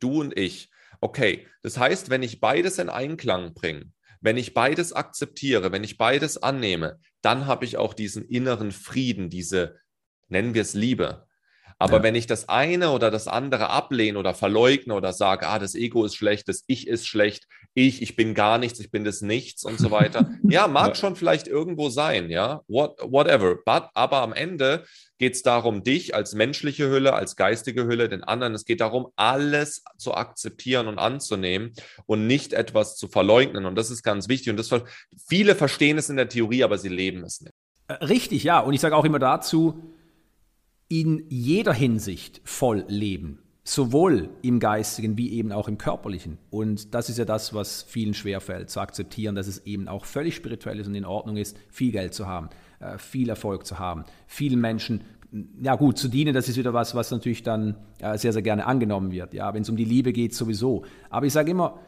[0.00, 0.70] Du und ich.
[1.00, 5.96] Okay, das heißt, wenn ich beides in Einklang bringe, wenn ich beides akzeptiere, wenn ich
[5.96, 9.78] beides annehme, dann habe ich auch diesen inneren Frieden, diese,
[10.28, 11.27] nennen wir es Liebe.
[11.78, 12.02] Aber ja.
[12.02, 16.04] wenn ich das eine oder das andere ablehne oder verleugne oder sage, ah, das Ego
[16.04, 19.64] ist schlecht, das Ich ist schlecht, ich, ich bin gar nichts, ich bin das Nichts
[19.64, 20.30] und so weiter.
[20.42, 23.56] ja, mag schon vielleicht irgendwo sein, ja, What, whatever.
[23.64, 24.84] But, aber am Ende
[25.18, 29.08] geht es darum, dich als menschliche Hülle, als geistige Hülle, den anderen, es geht darum,
[29.14, 31.72] alles zu akzeptieren und anzunehmen
[32.06, 33.66] und nicht etwas zu verleugnen.
[33.66, 34.50] Und das ist ganz wichtig.
[34.50, 34.70] Und das,
[35.28, 37.54] viele verstehen es in der Theorie, aber sie leben es nicht.
[37.88, 38.60] Äh, richtig, ja.
[38.60, 39.94] Und ich sage auch immer dazu,
[40.88, 46.38] in jeder Hinsicht voll leben, sowohl im geistigen wie eben auch im körperlichen.
[46.50, 50.34] Und das ist ja das, was vielen schwerfällt, zu akzeptieren, dass es eben auch völlig
[50.34, 52.48] spirituell ist und in Ordnung ist, viel Geld zu haben,
[52.80, 55.02] äh, viel Erfolg zu haben, vielen Menschen
[55.60, 58.66] ja gut, zu dienen, das ist wieder was, was natürlich dann äh, sehr, sehr gerne
[58.66, 59.34] angenommen wird.
[59.34, 60.84] Ja, wenn es um die Liebe geht, sowieso.
[61.10, 61.78] Aber ich sage immer,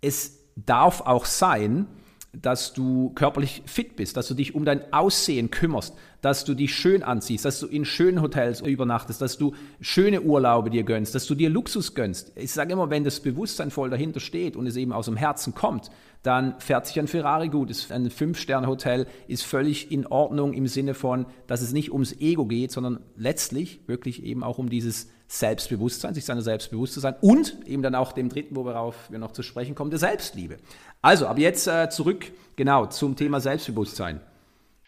[0.00, 1.86] es darf auch sein,
[2.32, 6.74] dass du körperlich fit bist, dass du dich um dein Aussehen kümmerst, dass du dich
[6.74, 11.26] schön anziehst, dass du in schönen Hotels übernachtest, dass du schöne Urlaube dir gönnst, dass
[11.26, 12.32] du dir Luxus gönnst.
[12.36, 15.54] Ich sage immer, wenn das Bewusstsein voll dahinter steht und es eben aus dem Herzen
[15.54, 15.90] kommt,
[16.22, 17.72] dann fährt sich ein Ferrari gut.
[17.90, 22.72] Ein Fünf-Sterne-Hotel ist völlig in Ordnung im Sinne von, dass es nicht ums Ego geht,
[22.72, 27.56] sondern letztlich wirklich eben auch um dieses Selbstbewusstsein, sich seiner selbst bewusst zu sein und
[27.66, 30.56] eben dann auch dem dritten, worauf wir noch zu sprechen kommen, der Selbstliebe.
[31.02, 34.20] Also, aber jetzt äh, zurück, genau, zum Thema Selbstbewusstsein.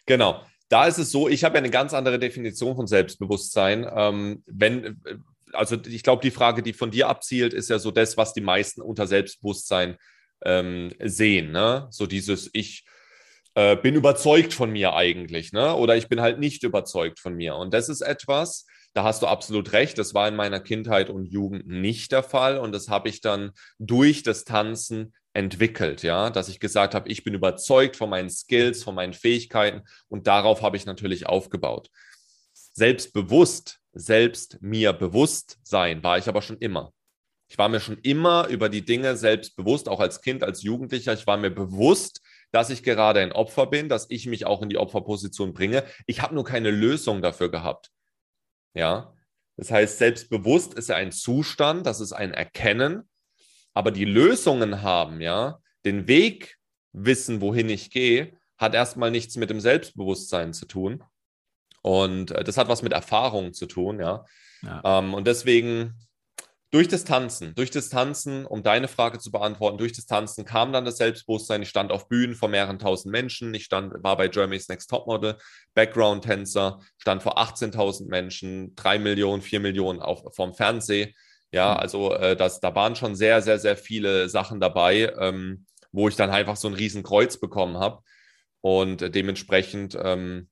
[0.07, 0.41] Genau.
[0.71, 3.87] Da ist es so, ich habe ja eine ganz andere Definition von Selbstbewusstsein.
[3.93, 5.01] Ähm, wenn,
[5.53, 8.41] also ich glaube, die Frage, die von dir abzielt, ist ja so das, was die
[8.41, 9.97] meisten unter Selbstbewusstsein
[10.43, 11.51] ähm, sehen.
[11.51, 11.89] Ne?
[11.91, 12.85] So dieses, ich
[13.55, 15.75] äh, bin überzeugt von mir eigentlich, ne?
[15.75, 17.57] Oder ich bin halt nicht überzeugt von mir.
[17.57, 19.99] Und das ist etwas, da hast du absolut recht.
[19.99, 22.59] Das war in meiner Kindheit und Jugend nicht der Fall.
[22.59, 27.23] Und das habe ich dann durch das Tanzen entwickelt, ja, dass ich gesagt habe, ich
[27.23, 31.89] bin überzeugt von meinen Skills, von meinen Fähigkeiten und darauf habe ich natürlich aufgebaut.
[32.53, 36.93] Selbstbewusst, selbst mir bewusst sein, war ich aber schon immer.
[37.49, 41.13] Ich war mir schon immer über die Dinge selbst bewusst, auch als Kind, als Jugendlicher.
[41.13, 42.21] Ich war mir bewusst,
[42.53, 45.85] dass ich gerade ein Opfer bin, dass ich mich auch in die Opferposition bringe.
[46.07, 47.91] Ich habe nur keine Lösung dafür gehabt.
[48.75, 49.15] Ja,
[49.57, 53.09] das heißt, selbstbewusst ist ja ein Zustand, das ist ein Erkennen,
[53.75, 56.57] aber die Lösungen haben, ja, den Weg
[56.93, 61.03] wissen, wohin ich gehe, hat erstmal nichts mit dem Selbstbewusstsein zu tun.
[61.83, 64.25] Und äh, das hat was mit Erfahrung zu tun, ja.
[64.63, 64.99] ja.
[64.99, 65.95] Ähm, und deswegen
[66.71, 70.73] durch das Tanzen, durch das Tanzen, um deine Frage zu beantworten, durch das Tanzen kam
[70.73, 71.63] dann das Selbstbewusstsein.
[71.63, 73.53] Ich stand auf Bühnen vor mehreren tausend Menschen.
[73.55, 75.37] Ich stand, war bei Germany's Next Topmodel,
[75.75, 81.13] Background-Tänzer, stand vor 18.000 Menschen, drei Millionen, vier Millionen auf, vom Fernsehen.
[81.51, 81.81] Ja, mhm.
[81.81, 86.15] also äh, das, da waren schon sehr, sehr, sehr viele Sachen dabei, ähm, wo ich
[86.15, 88.03] dann einfach so ein Riesenkreuz bekommen habe.
[88.61, 90.49] Und äh, dementsprechend ähm,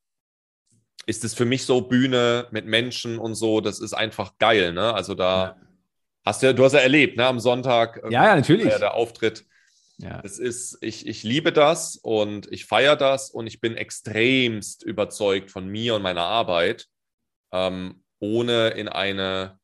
[1.06, 4.72] ist es für mich so Bühne mit Menschen und so, das ist einfach geil.
[4.72, 4.92] Ne?
[4.92, 5.56] Also da.
[5.56, 5.67] Ja
[6.28, 8.02] Hast du, du hast ja erlebt, ne, am Sonntag.
[8.10, 8.68] Ja, ja, natürlich.
[8.68, 9.46] Der, der Auftritt.
[9.96, 10.20] Ja.
[10.22, 15.50] Es ist, ich, ich liebe das und ich feiere das und ich bin extremst überzeugt
[15.50, 16.86] von mir und meiner Arbeit,
[17.50, 19.58] ähm, ohne in eine,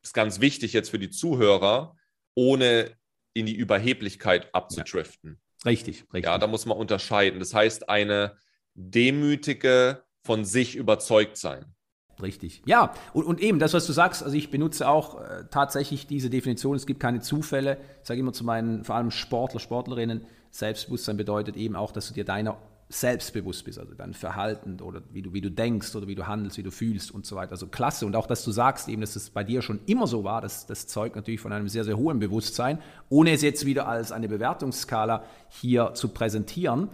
[0.00, 1.94] das ist ganz wichtig jetzt für die Zuhörer,
[2.34, 2.96] ohne
[3.34, 5.38] in die Überheblichkeit abzudriften.
[5.62, 5.70] Ja.
[5.70, 6.24] Richtig, richtig.
[6.24, 7.38] Ja, da muss man unterscheiden.
[7.38, 8.38] Das heißt, eine
[8.72, 11.74] demütige, von sich überzeugt sein.
[12.22, 12.62] Richtig.
[12.66, 16.30] Ja, und, und eben das, was du sagst, also ich benutze auch äh, tatsächlich diese
[16.30, 17.78] Definition, es gibt keine Zufälle.
[18.02, 22.14] Ich sage immer zu meinen, vor allem Sportler, Sportlerinnen, Selbstbewusstsein bedeutet eben auch, dass du
[22.14, 22.56] dir deiner
[22.90, 26.56] selbstbewusst bist, also dein Verhalten oder wie du, wie du denkst oder wie du handelst,
[26.56, 27.52] wie du fühlst und so weiter.
[27.52, 28.06] Also klasse.
[28.06, 30.64] Und auch, dass du sagst eben, dass es bei dir schon immer so war, das,
[30.66, 32.78] das zeugt natürlich von einem sehr, sehr hohen Bewusstsein,
[33.10, 36.88] ohne es jetzt wieder als eine Bewertungsskala hier zu präsentieren.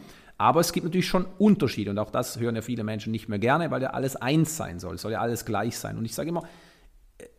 [0.44, 3.38] Aber es gibt natürlich schon Unterschiede und auch das hören ja viele Menschen nicht mehr
[3.38, 5.96] gerne, weil ja alles eins sein soll, es soll ja alles gleich sein.
[5.96, 6.42] Und ich sage immer,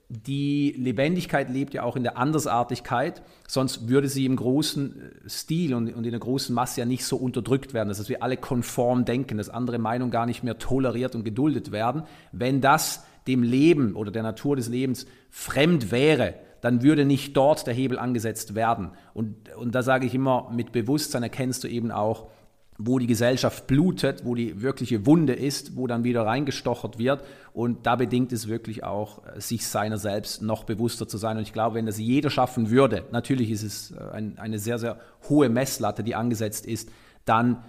[0.10, 5.76] die Lebendigkeit lebt ja auch in der Andersartigkeit, sonst würde sie im großen äh, Stil
[5.76, 9.38] und, in der großen Masse ja nicht so unterdrückt werden, dass wir alle konform denken,
[9.38, 12.06] dass andere Meinungen gar nicht mehr toleriert und geduldet werden.
[12.32, 17.68] Wenn das dem Leben oder der Natur des Lebens fremd wäre, dann würde nicht dort
[17.68, 18.94] der Hebel angesetzt werden.
[19.14, 22.30] Und, und da sage ich immer, mit Bewusstsein erkennst du eben auch,
[22.78, 27.24] wo die Gesellschaft blutet, wo die wirkliche Wunde ist, wo dann wieder reingestochert wird.
[27.54, 31.38] Und da bedingt es wirklich auch, äh, sich seiner selbst noch bewusster zu sein.
[31.38, 34.78] Und ich glaube, wenn das jeder schaffen würde, natürlich ist es äh, ein, eine sehr,
[34.78, 36.90] sehr hohe Messlatte, die angesetzt ist,
[37.24, 37.64] dann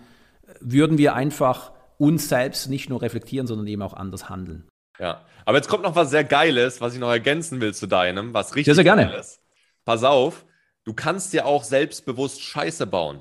[0.47, 4.64] äh, würden wir einfach uns selbst nicht nur reflektieren, sondern eben auch anders handeln.
[4.99, 8.35] Ja, aber jetzt kommt noch was sehr Geiles, was ich noch ergänzen will zu deinem,
[8.35, 9.14] was richtig sehr, sehr gerne.
[9.16, 9.40] ist.
[9.85, 10.45] Pass auf,
[10.85, 13.21] du kannst dir auch selbstbewusst Scheiße bauen.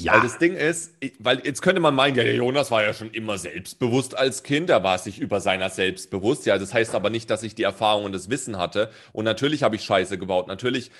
[0.00, 0.14] Ja.
[0.14, 3.10] Weil das Ding ist, weil jetzt könnte man meinen, ja, der Jonas war ja schon
[3.10, 6.46] immer selbstbewusst als Kind, er war sich über seiner selbst bewusst.
[6.46, 8.90] Ja, das heißt aber nicht, dass ich die Erfahrung und das Wissen hatte.
[9.12, 10.90] Und natürlich habe ich Scheiße gebaut, natürlich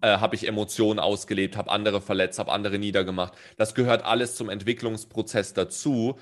[0.00, 3.34] äh, habe ich Emotionen ausgelebt, habe andere verletzt, habe andere niedergemacht.
[3.56, 6.18] Das gehört alles zum Entwicklungsprozess dazu.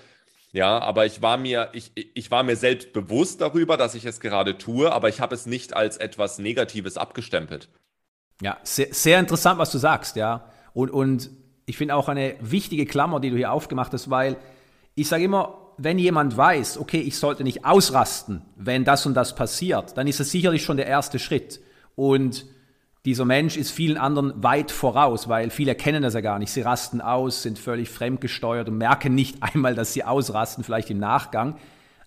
[0.52, 4.18] Ja, aber ich war mir, ich, ich war mir selbst bewusst darüber, dass ich es
[4.18, 7.68] gerade tue, aber ich habe es nicht als etwas Negatives abgestempelt.
[8.40, 10.50] Ja, sehr, sehr interessant, was du sagst, ja.
[10.72, 11.30] Und, und
[11.68, 14.36] ich finde auch eine wichtige Klammer, die du hier aufgemacht hast, weil
[14.94, 19.34] ich sage immer, wenn jemand weiß, okay, ich sollte nicht ausrasten, wenn das und das
[19.34, 21.60] passiert, dann ist das sicherlich schon der erste Schritt.
[21.94, 22.46] Und
[23.04, 26.50] dieser Mensch ist vielen anderen weit voraus, weil viele kennen das ja gar nicht.
[26.50, 30.98] Sie rasten aus, sind völlig fremdgesteuert und merken nicht einmal, dass sie ausrasten, vielleicht im
[30.98, 31.58] Nachgang.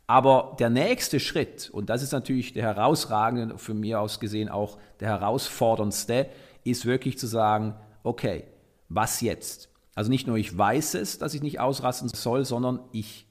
[0.07, 4.79] Aber der nächste Schritt, und das ist natürlich der herausragende, für mich aus gesehen auch
[4.99, 6.27] der herausforderndste,
[6.63, 8.45] ist wirklich zu sagen, okay,
[8.93, 9.69] was jetzt?
[9.95, 13.27] Also nicht nur ich weiß es, dass ich nicht ausrasten soll, sondern ich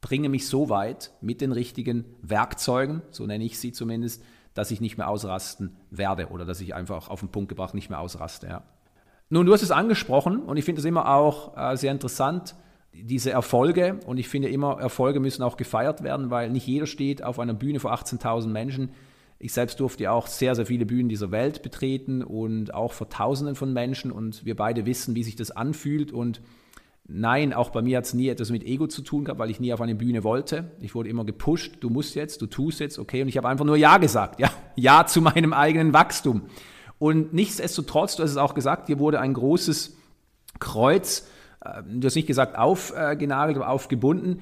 [0.00, 4.22] bringe mich so weit mit den richtigen Werkzeugen, so nenne ich sie zumindest,
[4.54, 7.88] dass ich nicht mehr ausrasten werde oder dass ich einfach auf den Punkt gebracht nicht
[7.88, 8.46] mehr ausraste.
[8.46, 8.62] Ja.
[9.30, 12.54] Nun, du hast es angesprochen und ich finde es immer auch äh, sehr interessant,
[12.92, 14.00] diese Erfolge.
[14.06, 17.54] Und ich finde immer, Erfolge müssen auch gefeiert werden, weil nicht jeder steht auf einer
[17.54, 18.90] Bühne vor 18.000 Menschen
[19.42, 23.08] ich selbst durfte ja auch sehr, sehr viele Bühnen dieser Welt betreten und auch vor
[23.08, 26.40] Tausenden von Menschen und wir beide wissen, wie sich das anfühlt und
[27.04, 29.58] Nein, auch bei mir hat es nie etwas mit Ego zu tun gehabt, weil ich
[29.58, 30.70] nie auf eine Bühne wollte.
[30.80, 33.22] Ich wurde immer gepusht, du musst jetzt, du tust jetzt, okay.
[33.22, 36.42] Und ich habe einfach nur Ja gesagt, ja, Ja zu meinem eigenen Wachstum.
[37.00, 39.96] Und nichtsdestotrotz, du hast es auch gesagt, hier wurde ein großes
[40.60, 41.26] Kreuz,
[41.60, 44.40] äh, du hast nicht gesagt aufgenagelt, aber aufgebunden.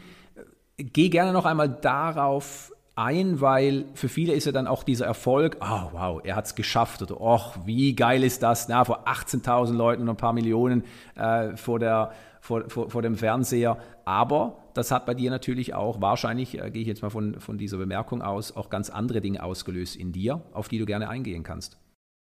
[0.77, 5.57] Geh gerne noch einmal darauf ein, weil für viele ist ja dann auch dieser Erfolg,
[5.61, 9.73] oh wow, er hat es geschafft oder oh, wie geil ist das, na, vor 18.000
[9.73, 10.85] Leuten und ein paar Millionen
[11.17, 13.79] äh, vor, der, vor, vor, vor, dem Fernseher.
[14.05, 17.59] Aber das hat bei dir natürlich auch wahrscheinlich, äh, gehe ich jetzt mal von, von
[17.59, 21.43] dieser Bemerkung aus, auch ganz andere Dinge ausgelöst in dir, auf die du gerne eingehen
[21.43, 21.79] kannst.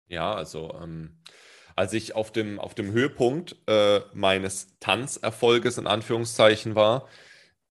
[0.09, 1.11] Ja, also ähm,
[1.77, 7.07] als ich auf dem, auf dem Höhepunkt äh, meines Tanzerfolges in Anführungszeichen war,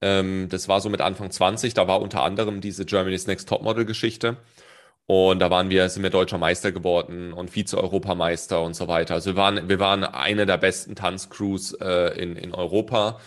[0.01, 1.73] ähm, das war so mit Anfang 20.
[1.73, 4.37] Da war unter anderem diese Germany's Next Topmodel-Geschichte.
[5.05, 9.15] Und da waren wir, sind wir deutscher Meister geworden und Vize-Europameister und so weiter.
[9.15, 13.19] Also wir waren, wir waren eine der besten Tanzcrews äh, in, in Europa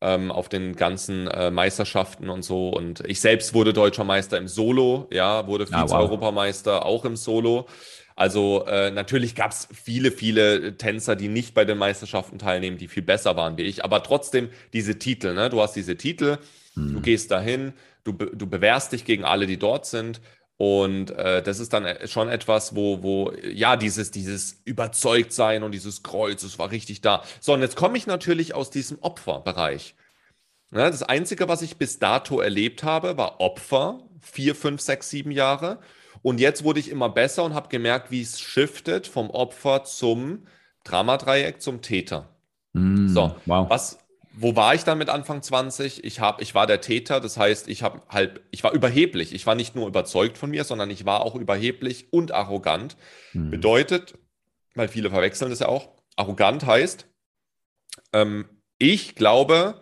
[0.00, 2.70] ähm, auf den ganzen äh, Meisterschaften und so.
[2.70, 6.86] Und ich selbst wurde deutscher Meister im Solo, ja, wurde Vize-Europameister ah, wow.
[6.86, 7.66] auch im Solo.
[8.16, 12.88] Also äh, natürlich gab es viele, viele Tänzer, die nicht bei den Meisterschaften teilnehmen, die
[12.88, 13.84] viel besser waren wie ich.
[13.84, 15.50] Aber trotzdem diese Titel, ne?
[15.50, 16.38] Du hast diese Titel,
[16.74, 16.94] hm.
[16.94, 17.74] du gehst dahin,
[18.04, 20.22] du, du bewährst dich gegen alle, die dort sind.
[20.56, 25.72] Und äh, das ist dann äh, schon etwas, wo, wo, ja, dieses, dieses Überzeugtsein und
[25.72, 27.22] dieses Kreuz, es war richtig da.
[27.40, 29.94] So, und jetzt komme ich natürlich aus diesem Opferbereich.
[30.72, 35.30] Ja, das Einzige, was ich bis dato erlebt habe, war Opfer, vier, fünf, sechs, sieben
[35.30, 35.80] Jahre.
[36.22, 40.46] Und jetzt wurde ich immer besser und habe gemerkt, wie es shiftet vom Opfer zum
[40.84, 42.28] Dramadreieck zum Täter.
[42.72, 43.68] Mm, so, wow.
[43.68, 43.98] was,
[44.32, 46.04] wo war ich dann mit Anfang 20?
[46.04, 49.34] Ich, hab, ich war der Täter, das heißt, ich, hab halt, ich war überheblich.
[49.34, 52.96] Ich war nicht nur überzeugt von mir, sondern ich war auch überheblich und arrogant.
[53.32, 53.50] Hm.
[53.50, 54.18] Bedeutet,
[54.74, 57.06] weil viele verwechseln das ja auch, arrogant heißt,
[58.12, 58.46] ähm,
[58.78, 59.80] ich glaube,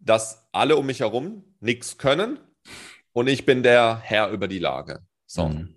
[0.00, 2.38] dass alle um mich herum nichts können
[3.12, 5.00] und ich bin der Herr über die Lage.
[5.28, 5.44] So.
[5.48, 5.74] Hm.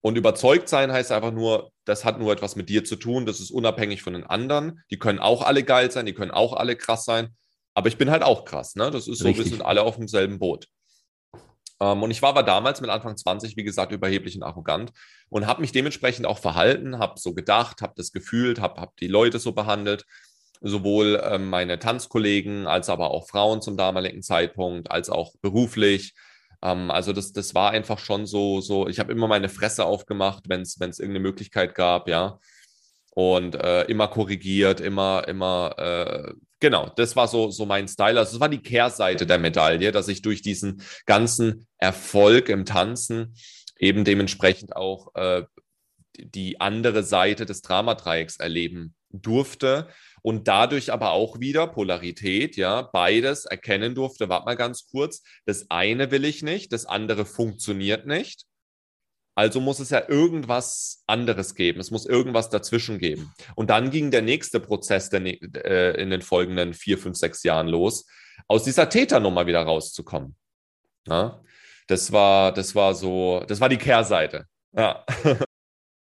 [0.00, 3.40] Und überzeugt sein heißt einfach nur, das hat nur etwas mit dir zu tun, das
[3.40, 4.80] ist unabhängig von den anderen.
[4.90, 7.34] Die können auch alle geil sein, die können auch alle krass sein,
[7.74, 8.76] aber ich bin halt auch krass.
[8.76, 8.90] Ne?
[8.90, 9.44] Das ist so, Richtig.
[9.44, 10.68] wir sind alle auf demselben Boot.
[11.80, 14.92] Ähm, und ich war aber damals mit Anfang 20, wie gesagt, überheblich und arrogant
[15.30, 19.08] und habe mich dementsprechend auch verhalten, habe so gedacht, habe das gefühlt, habe hab die
[19.08, 20.04] Leute so behandelt,
[20.60, 26.14] sowohl ähm, meine Tanzkollegen als aber auch Frauen zum damaligen Zeitpunkt, als auch beruflich.
[26.62, 30.48] Ähm, also das, das war einfach schon so, so ich habe immer meine Fresse aufgemacht,
[30.48, 32.38] wenn es irgendeine Möglichkeit gab, ja.
[33.10, 38.18] Und äh, immer korrigiert, immer, immer, äh, genau, das war so, so mein Style.
[38.18, 43.34] Also das war die Kehrseite der Medaille, dass ich durch diesen ganzen Erfolg im Tanzen
[43.76, 45.42] eben dementsprechend auch äh,
[46.16, 49.88] die andere Seite des Dramadreiecks erleben durfte
[50.22, 54.28] und dadurch aber auch wieder Polarität, ja, beides erkennen durfte.
[54.28, 58.44] Warte mal ganz kurz, das eine will ich nicht, das andere funktioniert nicht.
[59.38, 61.78] Also muss es ja irgendwas anderes geben.
[61.78, 63.32] Es muss irgendwas dazwischen geben.
[63.54, 68.04] Und dann ging der nächste Prozess äh, in den folgenden vier, fünf, sechs Jahren los,
[68.48, 70.34] aus dieser Täternummer wieder rauszukommen.
[71.06, 71.40] Ja?
[71.86, 74.46] Das war, das war so, das war die Kehrseite.
[74.72, 75.04] Ja.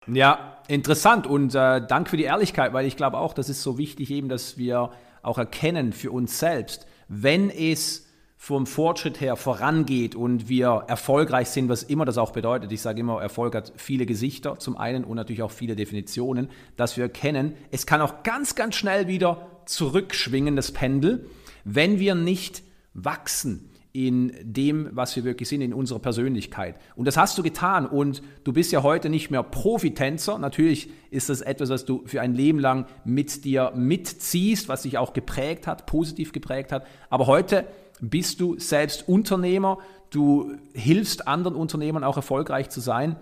[0.06, 3.78] Ja, interessant und äh, Dank für die Ehrlichkeit, weil ich glaube auch, das ist so
[3.78, 4.90] wichtig eben, dass wir
[5.22, 11.68] auch erkennen für uns selbst, wenn es vom Fortschritt her vorangeht und wir erfolgreich sind,
[11.68, 12.72] was immer das auch bedeutet.
[12.72, 16.96] Ich sage immer, Erfolg hat viele Gesichter zum einen und natürlich auch viele Definitionen, dass
[16.96, 21.30] wir erkennen, es kann auch ganz, ganz schnell wieder zurückschwingen, das Pendel,
[21.62, 26.76] wenn wir nicht wachsen in dem, was wir wirklich sind, in unserer Persönlichkeit.
[26.96, 30.38] Und das hast du getan und du bist ja heute nicht mehr Profitänzer.
[30.38, 34.96] Natürlich ist das etwas, was du für ein Leben lang mit dir mitziehst, was dich
[34.96, 36.86] auch geprägt hat, positiv geprägt hat.
[37.10, 37.66] Aber heute
[38.00, 39.78] bist du selbst Unternehmer,
[40.08, 43.16] du hilfst anderen Unternehmern auch erfolgreich zu sein.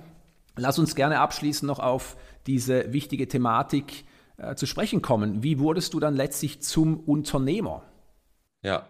[0.56, 4.04] Lass uns gerne abschließend noch auf diese wichtige Thematik
[4.36, 5.42] äh, zu sprechen kommen.
[5.42, 7.82] Wie wurdest du dann letztlich zum Unternehmer?
[8.62, 8.86] Ja,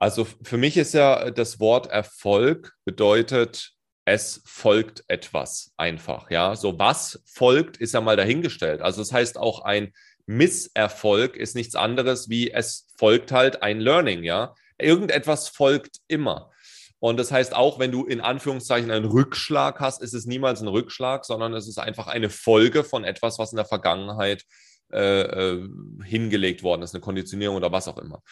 [0.00, 3.72] also für mich ist ja das Wort Erfolg bedeutet,
[4.06, 6.30] es folgt etwas einfach.
[6.30, 8.80] Ja, so was folgt, ist ja mal dahingestellt.
[8.80, 9.92] Also das heißt auch ein
[10.24, 14.24] Misserfolg ist nichts anderes wie es folgt halt ein Learning.
[14.24, 16.50] Ja, irgendetwas folgt immer.
[16.98, 20.68] Und das heißt auch, wenn du in Anführungszeichen einen Rückschlag hast, ist es niemals ein
[20.68, 24.44] Rückschlag, sondern es ist einfach eine Folge von etwas, was in der Vergangenheit
[24.92, 25.68] äh, äh
[26.04, 28.22] hingelegt worden ist, eine Konditionierung oder was auch immer.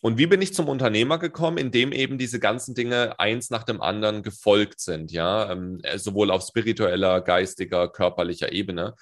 [0.00, 3.80] Und wie bin ich zum Unternehmer gekommen, indem eben diese ganzen Dinge eins nach dem
[3.80, 8.94] anderen gefolgt sind, ja, ähm, äh, sowohl auf spiritueller, geistiger, körperlicher Ebene.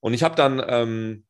[0.00, 1.24] Und ich habe dann ähm,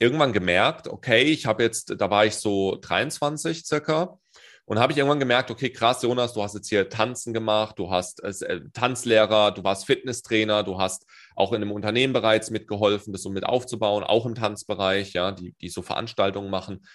[0.00, 4.18] irgendwann gemerkt, okay, ich habe jetzt, da war ich so 23 circa,
[4.64, 7.90] und habe ich irgendwann gemerkt, okay, krass, Jonas, du hast jetzt hier Tanzen gemacht, du
[7.90, 13.22] hast äh, Tanzlehrer, du warst Fitnesstrainer, du hast auch in einem Unternehmen bereits mitgeholfen, das
[13.22, 16.86] so mit aufzubauen, auch im Tanzbereich, ja, die, die so Veranstaltungen machen.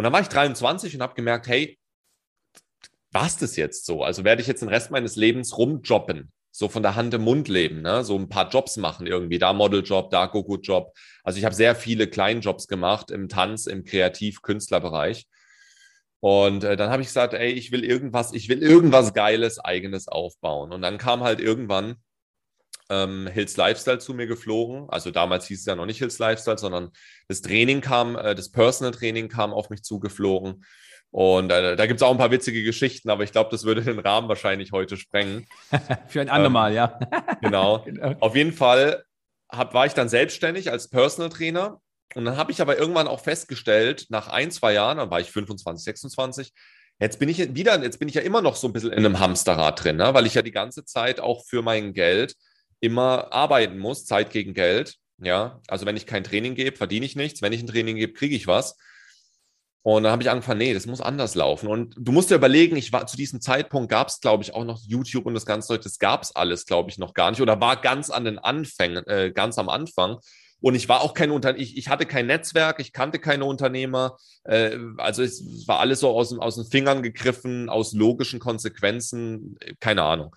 [0.00, 1.78] Und dann war ich 23 und habe gemerkt, hey,
[3.12, 4.02] was das jetzt so?
[4.02, 7.48] Also werde ich jetzt den Rest meines Lebens rumjobben, so von der Hand im Mund
[7.48, 8.02] leben, ne?
[8.02, 10.96] so ein paar Jobs machen irgendwie, da Modeljob, da Gogo-Job.
[11.22, 15.26] Also ich habe sehr viele Kleinjobs gemacht im Tanz, im Kreativ-Künstlerbereich.
[16.20, 20.08] Und äh, dann habe ich gesagt, ey, ich will irgendwas, ich will irgendwas Geiles, Eigenes
[20.08, 20.72] aufbauen.
[20.72, 21.96] Und dann kam halt irgendwann
[22.90, 24.88] ähm, Hills Lifestyle zu mir geflogen.
[24.90, 26.90] Also damals hieß es ja noch nicht Hills Lifestyle, sondern
[27.28, 30.64] das Training kam, äh, das Personal Training kam auf mich zugeflogen.
[31.12, 33.82] Und äh, da gibt es auch ein paar witzige Geschichten, aber ich glaube, das würde
[33.82, 35.46] den Rahmen wahrscheinlich heute sprengen.
[36.08, 36.98] Für ein andermal, ähm, ja.
[37.40, 37.78] genau.
[37.84, 38.14] genau.
[38.20, 39.04] Auf jeden Fall
[39.48, 41.80] hab, war ich dann selbstständig als Personal Trainer.
[42.14, 45.30] Und dann habe ich aber irgendwann auch festgestellt, nach ein, zwei Jahren, dann war ich
[45.30, 46.52] 25, 26,
[47.00, 49.18] Jetzt bin ich wieder, jetzt bin ich ja immer noch so ein bisschen in einem
[49.18, 50.12] Hamsterrad drin, ne?
[50.12, 52.36] weil ich ja die ganze Zeit auch für mein Geld
[52.80, 54.96] immer arbeiten muss, Zeit gegen Geld.
[55.22, 57.42] Ja, also wenn ich kein Training gebe, verdiene ich nichts.
[57.42, 58.76] Wenn ich ein Training gebe, kriege ich was.
[59.82, 61.68] Und dann habe ich angefangen, nee, das muss anders laufen.
[61.68, 64.64] Und du musst dir überlegen, ich war zu diesem Zeitpunkt gab es, glaube ich, auch
[64.64, 67.40] noch YouTube und das ganze Zeug, das gab es alles, glaube ich, noch gar nicht.
[67.40, 70.18] Oder war ganz an den Anfängen, äh, ganz am Anfang.
[70.60, 74.18] Und ich war auch kein Unternehmer, ich, ich hatte kein Netzwerk, ich kannte keine Unternehmer.
[74.44, 80.02] Äh, also es war alles so aus, aus den Fingern gegriffen, aus logischen Konsequenzen, keine
[80.02, 80.36] Ahnung.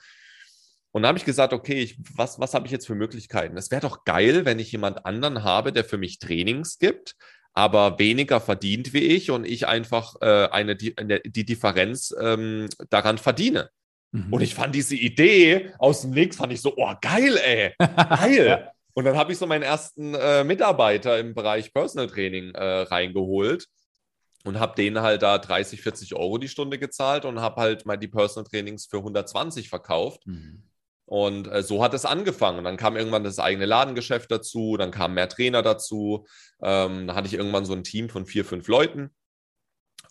[0.94, 3.58] Und dann habe ich gesagt, okay, ich, was, was habe ich jetzt für Möglichkeiten?
[3.58, 7.16] Es wäre doch geil, wenn ich jemand anderen habe, der für mich Trainings gibt,
[7.54, 13.18] aber weniger verdient wie ich und ich einfach äh, eine, die, die Differenz ähm, daran
[13.18, 13.72] verdiene.
[14.12, 14.32] Mhm.
[14.32, 18.72] Und ich fand diese Idee aus dem Nix, fand ich so, oh, geil, ey, geil.
[18.94, 23.66] und dann habe ich so meinen ersten äh, Mitarbeiter im Bereich Personal Training äh, reingeholt
[24.44, 27.98] und habe denen halt da 30, 40 Euro die Stunde gezahlt und habe halt mal
[27.98, 30.28] die Personal Trainings für 120 verkauft.
[30.28, 30.62] Mhm.
[31.06, 32.64] Und äh, so hat es angefangen.
[32.64, 36.26] Dann kam irgendwann das eigene Ladengeschäft dazu, dann kamen mehr Trainer dazu.
[36.62, 39.12] Ähm, dann hatte ich irgendwann so ein Team von vier, fünf Leuten.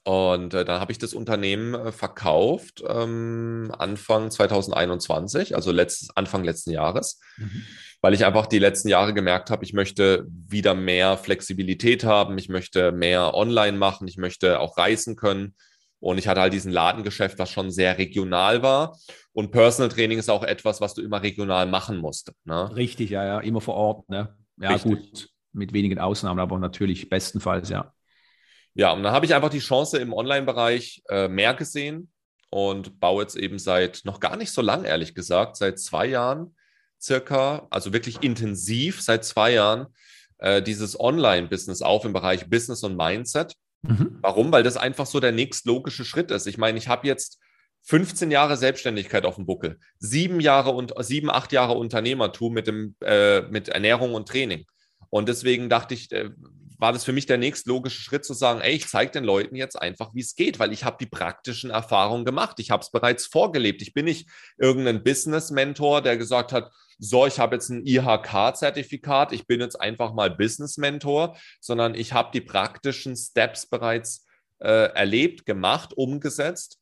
[0.04, 6.42] Und äh, dann habe ich das Unternehmen äh, verkauft ähm, Anfang 2021, also letztes, Anfang
[6.42, 7.62] letzten Jahres, mhm.
[8.00, 12.48] weil ich einfach die letzten Jahre gemerkt habe, ich möchte wieder mehr Flexibilität haben, ich
[12.48, 15.54] möchte mehr online machen, ich möchte auch reisen können.
[16.02, 18.98] Und ich hatte halt diesen Ladengeschäft, was schon sehr regional war.
[19.32, 22.32] Und Personal Training ist auch etwas, was du immer regional machen musst.
[22.44, 22.74] Ne?
[22.74, 24.08] Richtig, ja, ja, immer vor Ort.
[24.08, 24.36] Ne?
[24.60, 24.90] Ja, Richtig.
[24.90, 27.92] gut, mit wenigen Ausnahmen, aber natürlich bestenfalls, ja.
[28.74, 32.10] Ja, und dann habe ich einfach die Chance im Online-Bereich äh, mehr gesehen
[32.50, 36.56] und baue jetzt eben seit noch gar nicht so lang, ehrlich gesagt, seit zwei Jahren
[37.00, 39.86] circa, also wirklich intensiv seit zwei Jahren,
[40.38, 43.54] äh, dieses Online-Business auf im Bereich Business und Mindset.
[43.82, 44.18] Mhm.
[44.20, 44.52] Warum?
[44.52, 46.46] Weil das einfach so der nächstlogische Schritt ist.
[46.46, 47.38] Ich meine, ich habe jetzt
[47.84, 52.94] 15 Jahre Selbstständigkeit auf dem Buckel, sieben Jahre und sieben, acht Jahre Unternehmertum mit dem
[53.00, 54.66] äh, mit Ernährung und Training.
[55.10, 56.30] Und deswegen dachte ich, äh,
[56.82, 59.80] war das für mich der nächstlogische Schritt zu sagen, ey, ich zeige den Leuten jetzt
[59.80, 62.58] einfach, wie es geht, weil ich habe die praktischen Erfahrungen gemacht.
[62.58, 63.82] Ich habe es bereits vorgelebt.
[63.82, 64.28] Ich bin nicht
[64.58, 70.12] irgendein Business-Mentor, der gesagt hat, so, ich habe jetzt ein IHK-Zertifikat, ich bin jetzt einfach
[70.12, 74.26] mal Business-Mentor, sondern ich habe die praktischen Steps bereits
[74.58, 76.80] äh, erlebt, gemacht, umgesetzt.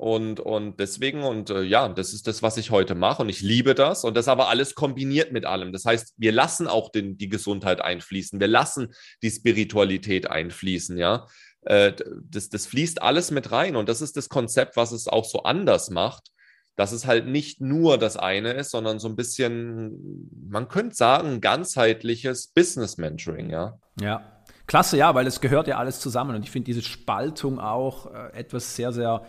[0.00, 3.20] Und, und deswegen, und äh, ja, das ist das, was ich heute mache.
[3.20, 4.02] Und ich liebe das.
[4.02, 5.74] Und das aber alles kombiniert mit allem.
[5.74, 8.40] Das heißt, wir lassen auch den, die Gesundheit einfließen.
[8.40, 11.26] Wir lassen die Spiritualität einfließen, ja.
[11.66, 11.92] Äh,
[12.22, 13.76] das, das fließt alles mit rein.
[13.76, 16.30] Und das ist das Konzept, was es auch so anders macht
[16.76, 21.42] dass es halt nicht nur das eine ist, sondern so ein bisschen, man könnte sagen,
[21.42, 23.78] ganzheitliches Business Mentoring, ja.
[24.00, 24.22] Ja,
[24.66, 28.32] klasse, ja, weil es gehört ja alles zusammen und ich finde diese Spaltung auch äh,
[28.32, 29.26] etwas sehr, sehr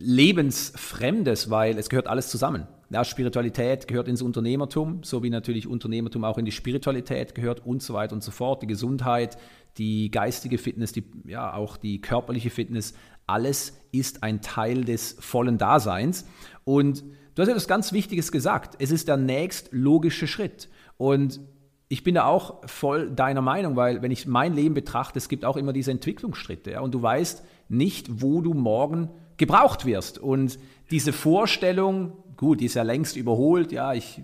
[0.00, 2.66] lebensfremdes, weil es gehört alles zusammen.
[2.90, 7.82] Ja, Spiritualität gehört ins Unternehmertum, so wie natürlich Unternehmertum auch in die Spiritualität gehört und
[7.82, 8.62] so weiter und so fort.
[8.62, 9.38] Die Gesundheit,
[9.78, 12.94] die geistige Fitness, die, ja, auch die körperliche Fitness,
[13.26, 16.26] alles ist ein Teil des vollen Daseins.
[16.64, 18.76] Und du hast etwas ganz Wichtiges gesagt.
[18.80, 20.68] Es ist der nächst logische Schritt.
[20.96, 21.40] Und
[21.88, 25.44] ich bin da auch voll deiner Meinung, weil wenn ich mein Leben betrachte, es gibt
[25.44, 26.72] auch immer diese Entwicklungsschritte.
[26.72, 29.10] Ja, und du weißt nicht, wo du morgen
[29.40, 30.18] gebraucht wirst.
[30.18, 30.60] Und
[30.92, 33.72] diese Vorstellung, gut, die ist ja längst überholt.
[33.72, 34.22] Ja, ich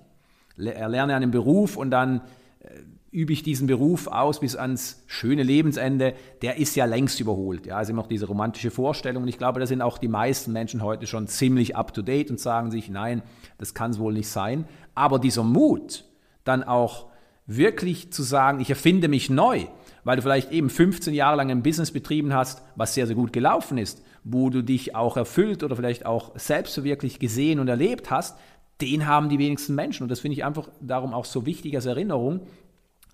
[0.57, 2.21] erlerne einen Beruf und dann
[2.61, 2.69] äh,
[3.11, 7.67] übe ich diesen Beruf aus bis ans schöne Lebensende, der ist ja längst überholt.
[7.67, 9.23] Ja, also immer noch diese romantische Vorstellung.
[9.23, 12.31] Und ich glaube, da sind auch die meisten Menschen heute schon ziemlich up to date
[12.31, 13.23] und sagen sich, nein,
[13.59, 14.67] das kann es wohl nicht sein.
[14.95, 16.05] Aber dieser Mut,
[16.45, 17.07] dann auch
[17.47, 19.64] wirklich zu sagen, ich erfinde mich neu,
[20.05, 23.33] weil du vielleicht eben 15 Jahre lang ein Business betrieben hast, was sehr, sehr gut
[23.33, 27.68] gelaufen ist, wo du dich auch erfüllt oder vielleicht auch selbst so wirklich gesehen und
[27.68, 28.37] erlebt hast,
[28.81, 30.03] den haben die wenigsten Menschen.
[30.03, 32.41] Und das finde ich einfach darum auch so wichtig als Erinnerung,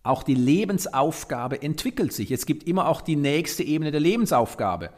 [0.04, 2.32] auch die Lebensaufgabe entwickelt sich.
[2.32, 4.88] Es gibt immer auch die nächste Ebene der Lebensaufgabe.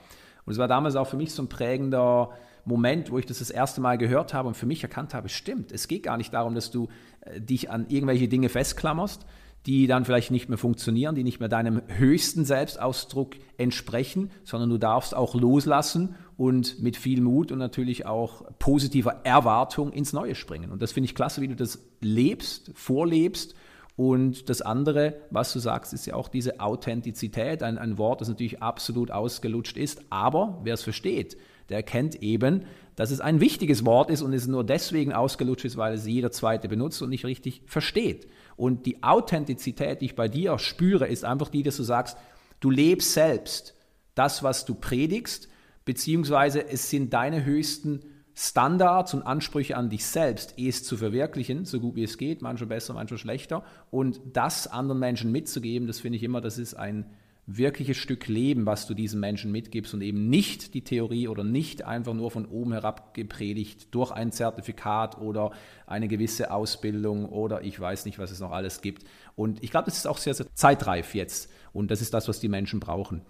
[0.46, 2.30] Und es war damals auch für mich so ein prägender
[2.64, 5.72] Moment, wo ich das das erste Mal gehört habe und für mich erkannt habe, stimmt,
[5.72, 6.88] es geht gar nicht darum, dass du
[7.22, 9.26] äh, dich an irgendwelche Dinge festklammerst,
[9.66, 14.78] die dann vielleicht nicht mehr funktionieren, die nicht mehr deinem höchsten Selbstausdruck entsprechen, sondern du
[14.78, 20.70] darfst auch loslassen und mit viel Mut und natürlich auch positiver Erwartung ins Neue springen.
[20.70, 23.54] Und das finde ich klasse, wie du das lebst, vorlebst
[23.96, 28.28] und das andere, was du sagst, ist ja auch diese Authentizität, ein, ein Wort, das
[28.28, 31.36] natürlich absolut ausgelutscht ist, aber wer es versteht,
[31.68, 32.64] der erkennt eben,
[32.96, 36.30] dass es ein wichtiges Wort ist und es nur deswegen ausgelutscht ist, weil es jeder
[36.32, 38.26] Zweite benutzt und nicht richtig versteht.
[38.56, 42.16] Und die Authentizität, die ich bei dir spüre, ist einfach die, dass du sagst,
[42.60, 43.74] du lebst selbst
[44.14, 45.48] das, was du predigst,
[45.84, 48.00] beziehungsweise es sind deine höchsten
[48.34, 52.68] Standards und Ansprüche an dich selbst, es zu verwirklichen, so gut wie es geht, manchmal
[52.68, 57.06] besser, manchmal schlechter, und das anderen Menschen mitzugeben, das finde ich immer, das ist ein
[57.46, 61.84] wirkliches Stück Leben, was du diesen Menschen mitgibst und eben nicht die Theorie oder nicht
[61.84, 65.50] einfach nur von oben herab gepredigt durch ein Zertifikat oder
[65.86, 69.04] eine gewisse Ausbildung oder ich weiß nicht, was es noch alles gibt.
[69.36, 72.40] Und ich glaube, das ist auch sehr, sehr zeitreif jetzt und das ist das, was
[72.40, 73.22] die Menschen brauchen.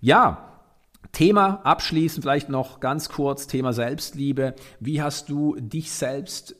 [0.00, 0.48] Ja,
[1.10, 4.54] Thema abschließend vielleicht noch ganz kurz, Thema Selbstliebe.
[4.80, 6.56] Wie hast du dich selbst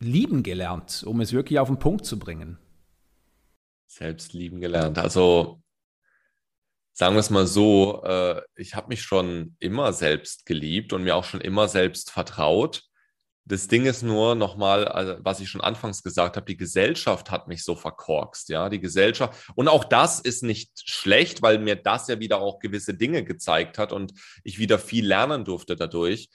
[0.00, 2.58] lieben gelernt, um es wirklich auf den Punkt zu bringen?
[3.86, 4.98] Selbst lieben gelernt.
[4.98, 5.62] Also
[7.00, 11.16] sagen wir es mal so, äh, ich habe mich schon immer selbst geliebt und mir
[11.16, 12.82] auch schon immer selbst vertraut.
[13.46, 17.48] Das Ding ist nur nochmal, also was ich schon anfangs gesagt habe, die Gesellschaft hat
[17.48, 19.50] mich so verkorkst, ja, die Gesellschaft.
[19.54, 23.78] Und auch das ist nicht schlecht, weil mir das ja wieder auch gewisse Dinge gezeigt
[23.78, 24.12] hat und
[24.44, 26.28] ich wieder viel lernen durfte dadurch.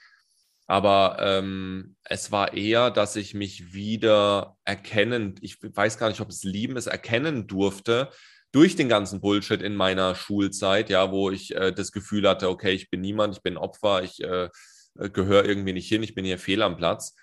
[0.66, 6.30] Aber ähm, es war eher, dass ich mich wieder erkennen, ich weiß gar nicht, ob
[6.30, 8.09] es lieben ist, erkennen durfte
[8.55, 12.71] durch den ganzen Bullshit in meiner Schulzeit, ja, wo ich äh, das Gefühl hatte, okay,
[12.71, 14.49] ich bin niemand, ich bin Opfer, ich äh,
[14.97, 17.15] äh, gehöre irgendwie nicht hin, ich bin hier fehl am Platz.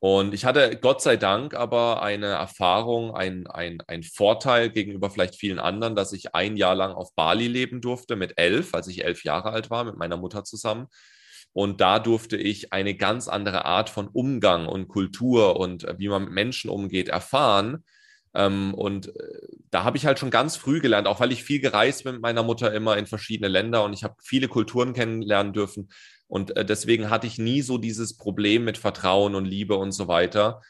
[0.00, 5.36] Und ich hatte Gott sei Dank aber eine Erfahrung, ein, ein, ein Vorteil gegenüber vielleicht
[5.36, 9.04] vielen anderen, dass ich ein Jahr lang auf Bali leben durfte mit elf, als ich
[9.04, 10.88] elf Jahre alt war, mit meiner Mutter zusammen.
[11.52, 16.08] Und da durfte ich eine ganz andere Art von Umgang und Kultur und äh, wie
[16.08, 17.84] man mit Menschen umgeht erfahren.
[18.34, 21.60] Ähm, und äh, da habe ich halt schon ganz früh gelernt, auch weil ich viel
[21.60, 25.52] gereist bin mit meiner Mutter immer in verschiedene Länder und ich habe viele Kulturen kennenlernen
[25.52, 25.88] dürfen,
[26.30, 30.06] und äh, deswegen hatte ich nie so dieses Problem mit Vertrauen und Liebe und so
[30.06, 30.62] weiter,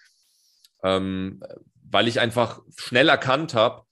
[0.82, 1.42] ähm,
[1.82, 3.82] weil ich einfach schnell erkannt habe,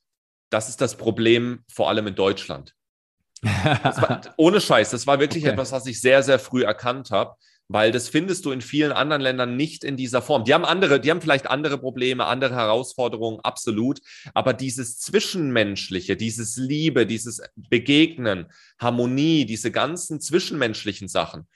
[0.49, 2.75] das ist das Problem vor allem in Deutschland.
[3.43, 5.53] war, ohne Scheiß, das war wirklich okay.
[5.53, 7.37] etwas, was ich sehr, sehr früh erkannt habe,
[7.69, 10.45] weil das findest du in vielen anderen Ländern nicht in dieser Form.
[10.45, 14.01] Die haben andere, die haben vielleicht andere Probleme, andere Herausforderungen, absolut,
[14.35, 18.47] aber dieses Zwischenmenschliche, dieses Liebe, dieses Begegnen,
[18.79, 21.47] Harmonie, diese ganzen zwischenmenschlichen Sachen,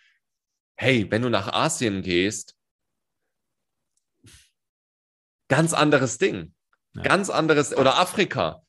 [0.77, 2.57] hey, wenn du nach Asien gehst,
[5.49, 6.55] ganz anderes Ding.
[6.95, 7.03] Ja.
[7.03, 8.63] Ganz anderes, oder Afrika.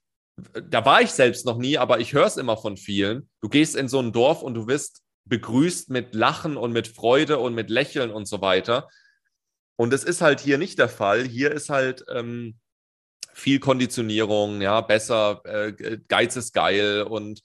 [0.70, 3.30] Da war ich selbst noch nie, aber ich höre es immer von vielen.
[3.42, 7.40] Du gehst in so ein Dorf und du wirst begrüßt mit Lachen und mit Freude
[7.40, 8.90] und mit Lächeln und so weiter.
[9.76, 11.24] Und es ist halt hier nicht der Fall.
[11.24, 12.60] Hier ist halt ähm,
[13.34, 17.42] viel Konditionierung, ja, besser, äh, Geiz ist geil und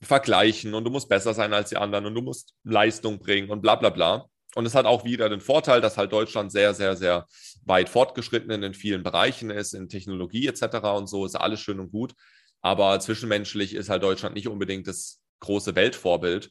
[0.00, 3.62] vergleichen und du musst besser sein als die anderen und du musst Leistung bringen und
[3.62, 4.26] bla bla bla.
[4.54, 7.26] Und es hat auch wieder den Vorteil, dass halt Deutschland sehr, sehr, sehr
[7.64, 10.76] weit fortgeschritten in vielen Bereichen ist, in Technologie etc.
[10.96, 12.14] und so, ist alles schön und gut.
[12.60, 16.50] Aber zwischenmenschlich ist halt Deutschland nicht unbedingt das große Weltvorbild.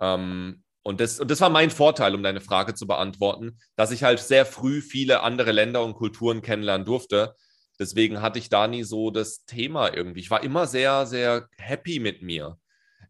[0.00, 4.02] Ähm, und, das, und das war mein Vorteil, um deine Frage zu beantworten, dass ich
[4.02, 7.34] halt sehr früh viele andere Länder und Kulturen kennenlernen durfte,
[7.78, 10.20] Deswegen hatte ich da nie so das Thema irgendwie.
[10.20, 12.58] Ich war immer sehr, sehr happy mit mir.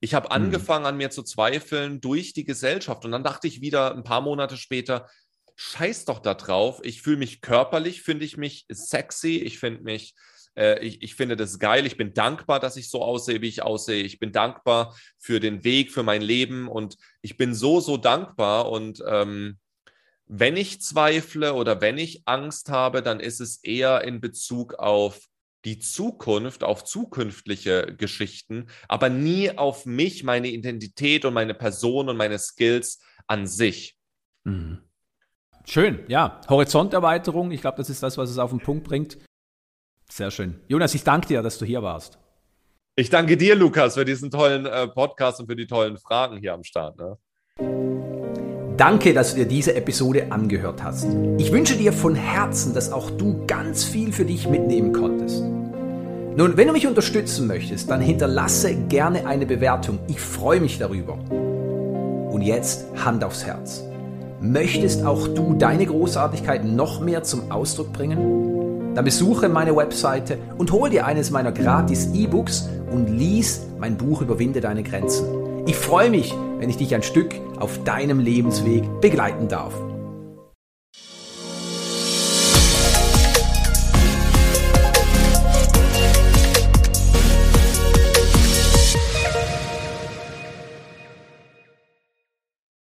[0.01, 0.33] Ich habe mhm.
[0.33, 4.21] angefangen an mir zu zweifeln durch die Gesellschaft und dann dachte ich wieder ein paar
[4.21, 5.09] Monate später,
[5.57, 6.81] scheiß doch da drauf.
[6.83, 10.15] Ich fühle mich körperlich, finde ich mich sexy, ich finde mich,
[10.57, 11.87] äh, ich, ich finde das geil.
[11.87, 14.03] Ich bin dankbar, dass ich so aussehe, wie ich aussehe.
[14.03, 18.71] Ich bin dankbar für den Weg, für mein Leben und ich bin so, so dankbar
[18.71, 19.59] und ähm,
[20.27, 25.21] wenn ich zweifle oder wenn ich Angst habe, dann ist es eher in Bezug auf
[25.65, 32.17] die Zukunft, auf zukünftige Geschichten, aber nie auf mich, meine Identität und meine Person und
[32.17, 33.97] meine Skills an sich.
[34.45, 34.81] Mhm.
[35.67, 36.43] Schön, ja.
[36.49, 39.17] Horizonterweiterung, ich glaube, das ist das, was es auf den Punkt bringt.
[40.15, 40.61] Sehr schön.
[40.69, 42.21] Jonas, ich danke dir, dass du hier warst.
[42.95, 46.55] Ich danke dir, Lukas, für diesen tollen äh, Podcast und für die tollen Fragen hier
[46.55, 46.97] am Start.
[46.97, 47.19] Ne?
[48.77, 51.09] Danke, dass du dir diese Episode angehört hast.
[51.39, 55.43] Ich wünsche dir von Herzen, dass auch du ganz viel für dich mitnehmen konntest.
[55.43, 59.99] Nun, wenn du mich unterstützen möchtest, dann hinterlasse gerne eine Bewertung.
[60.07, 61.15] Ich freue mich darüber.
[62.31, 63.83] Und jetzt Hand aufs Herz.
[64.41, 68.54] Möchtest auch du deine Großartigkeit noch mehr zum Ausdruck bringen?
[68.95, 74.23] Dann besuche meine Webseite und hol dir eines meiner gratis E-Books und lies mein Buch
[74.23, 75.27] Überwinde deine Grenzen.
[75.67, 79.75] Ich freue mich, wenn ich dich ein Stück auf deinem Lebensweg begleiten darf.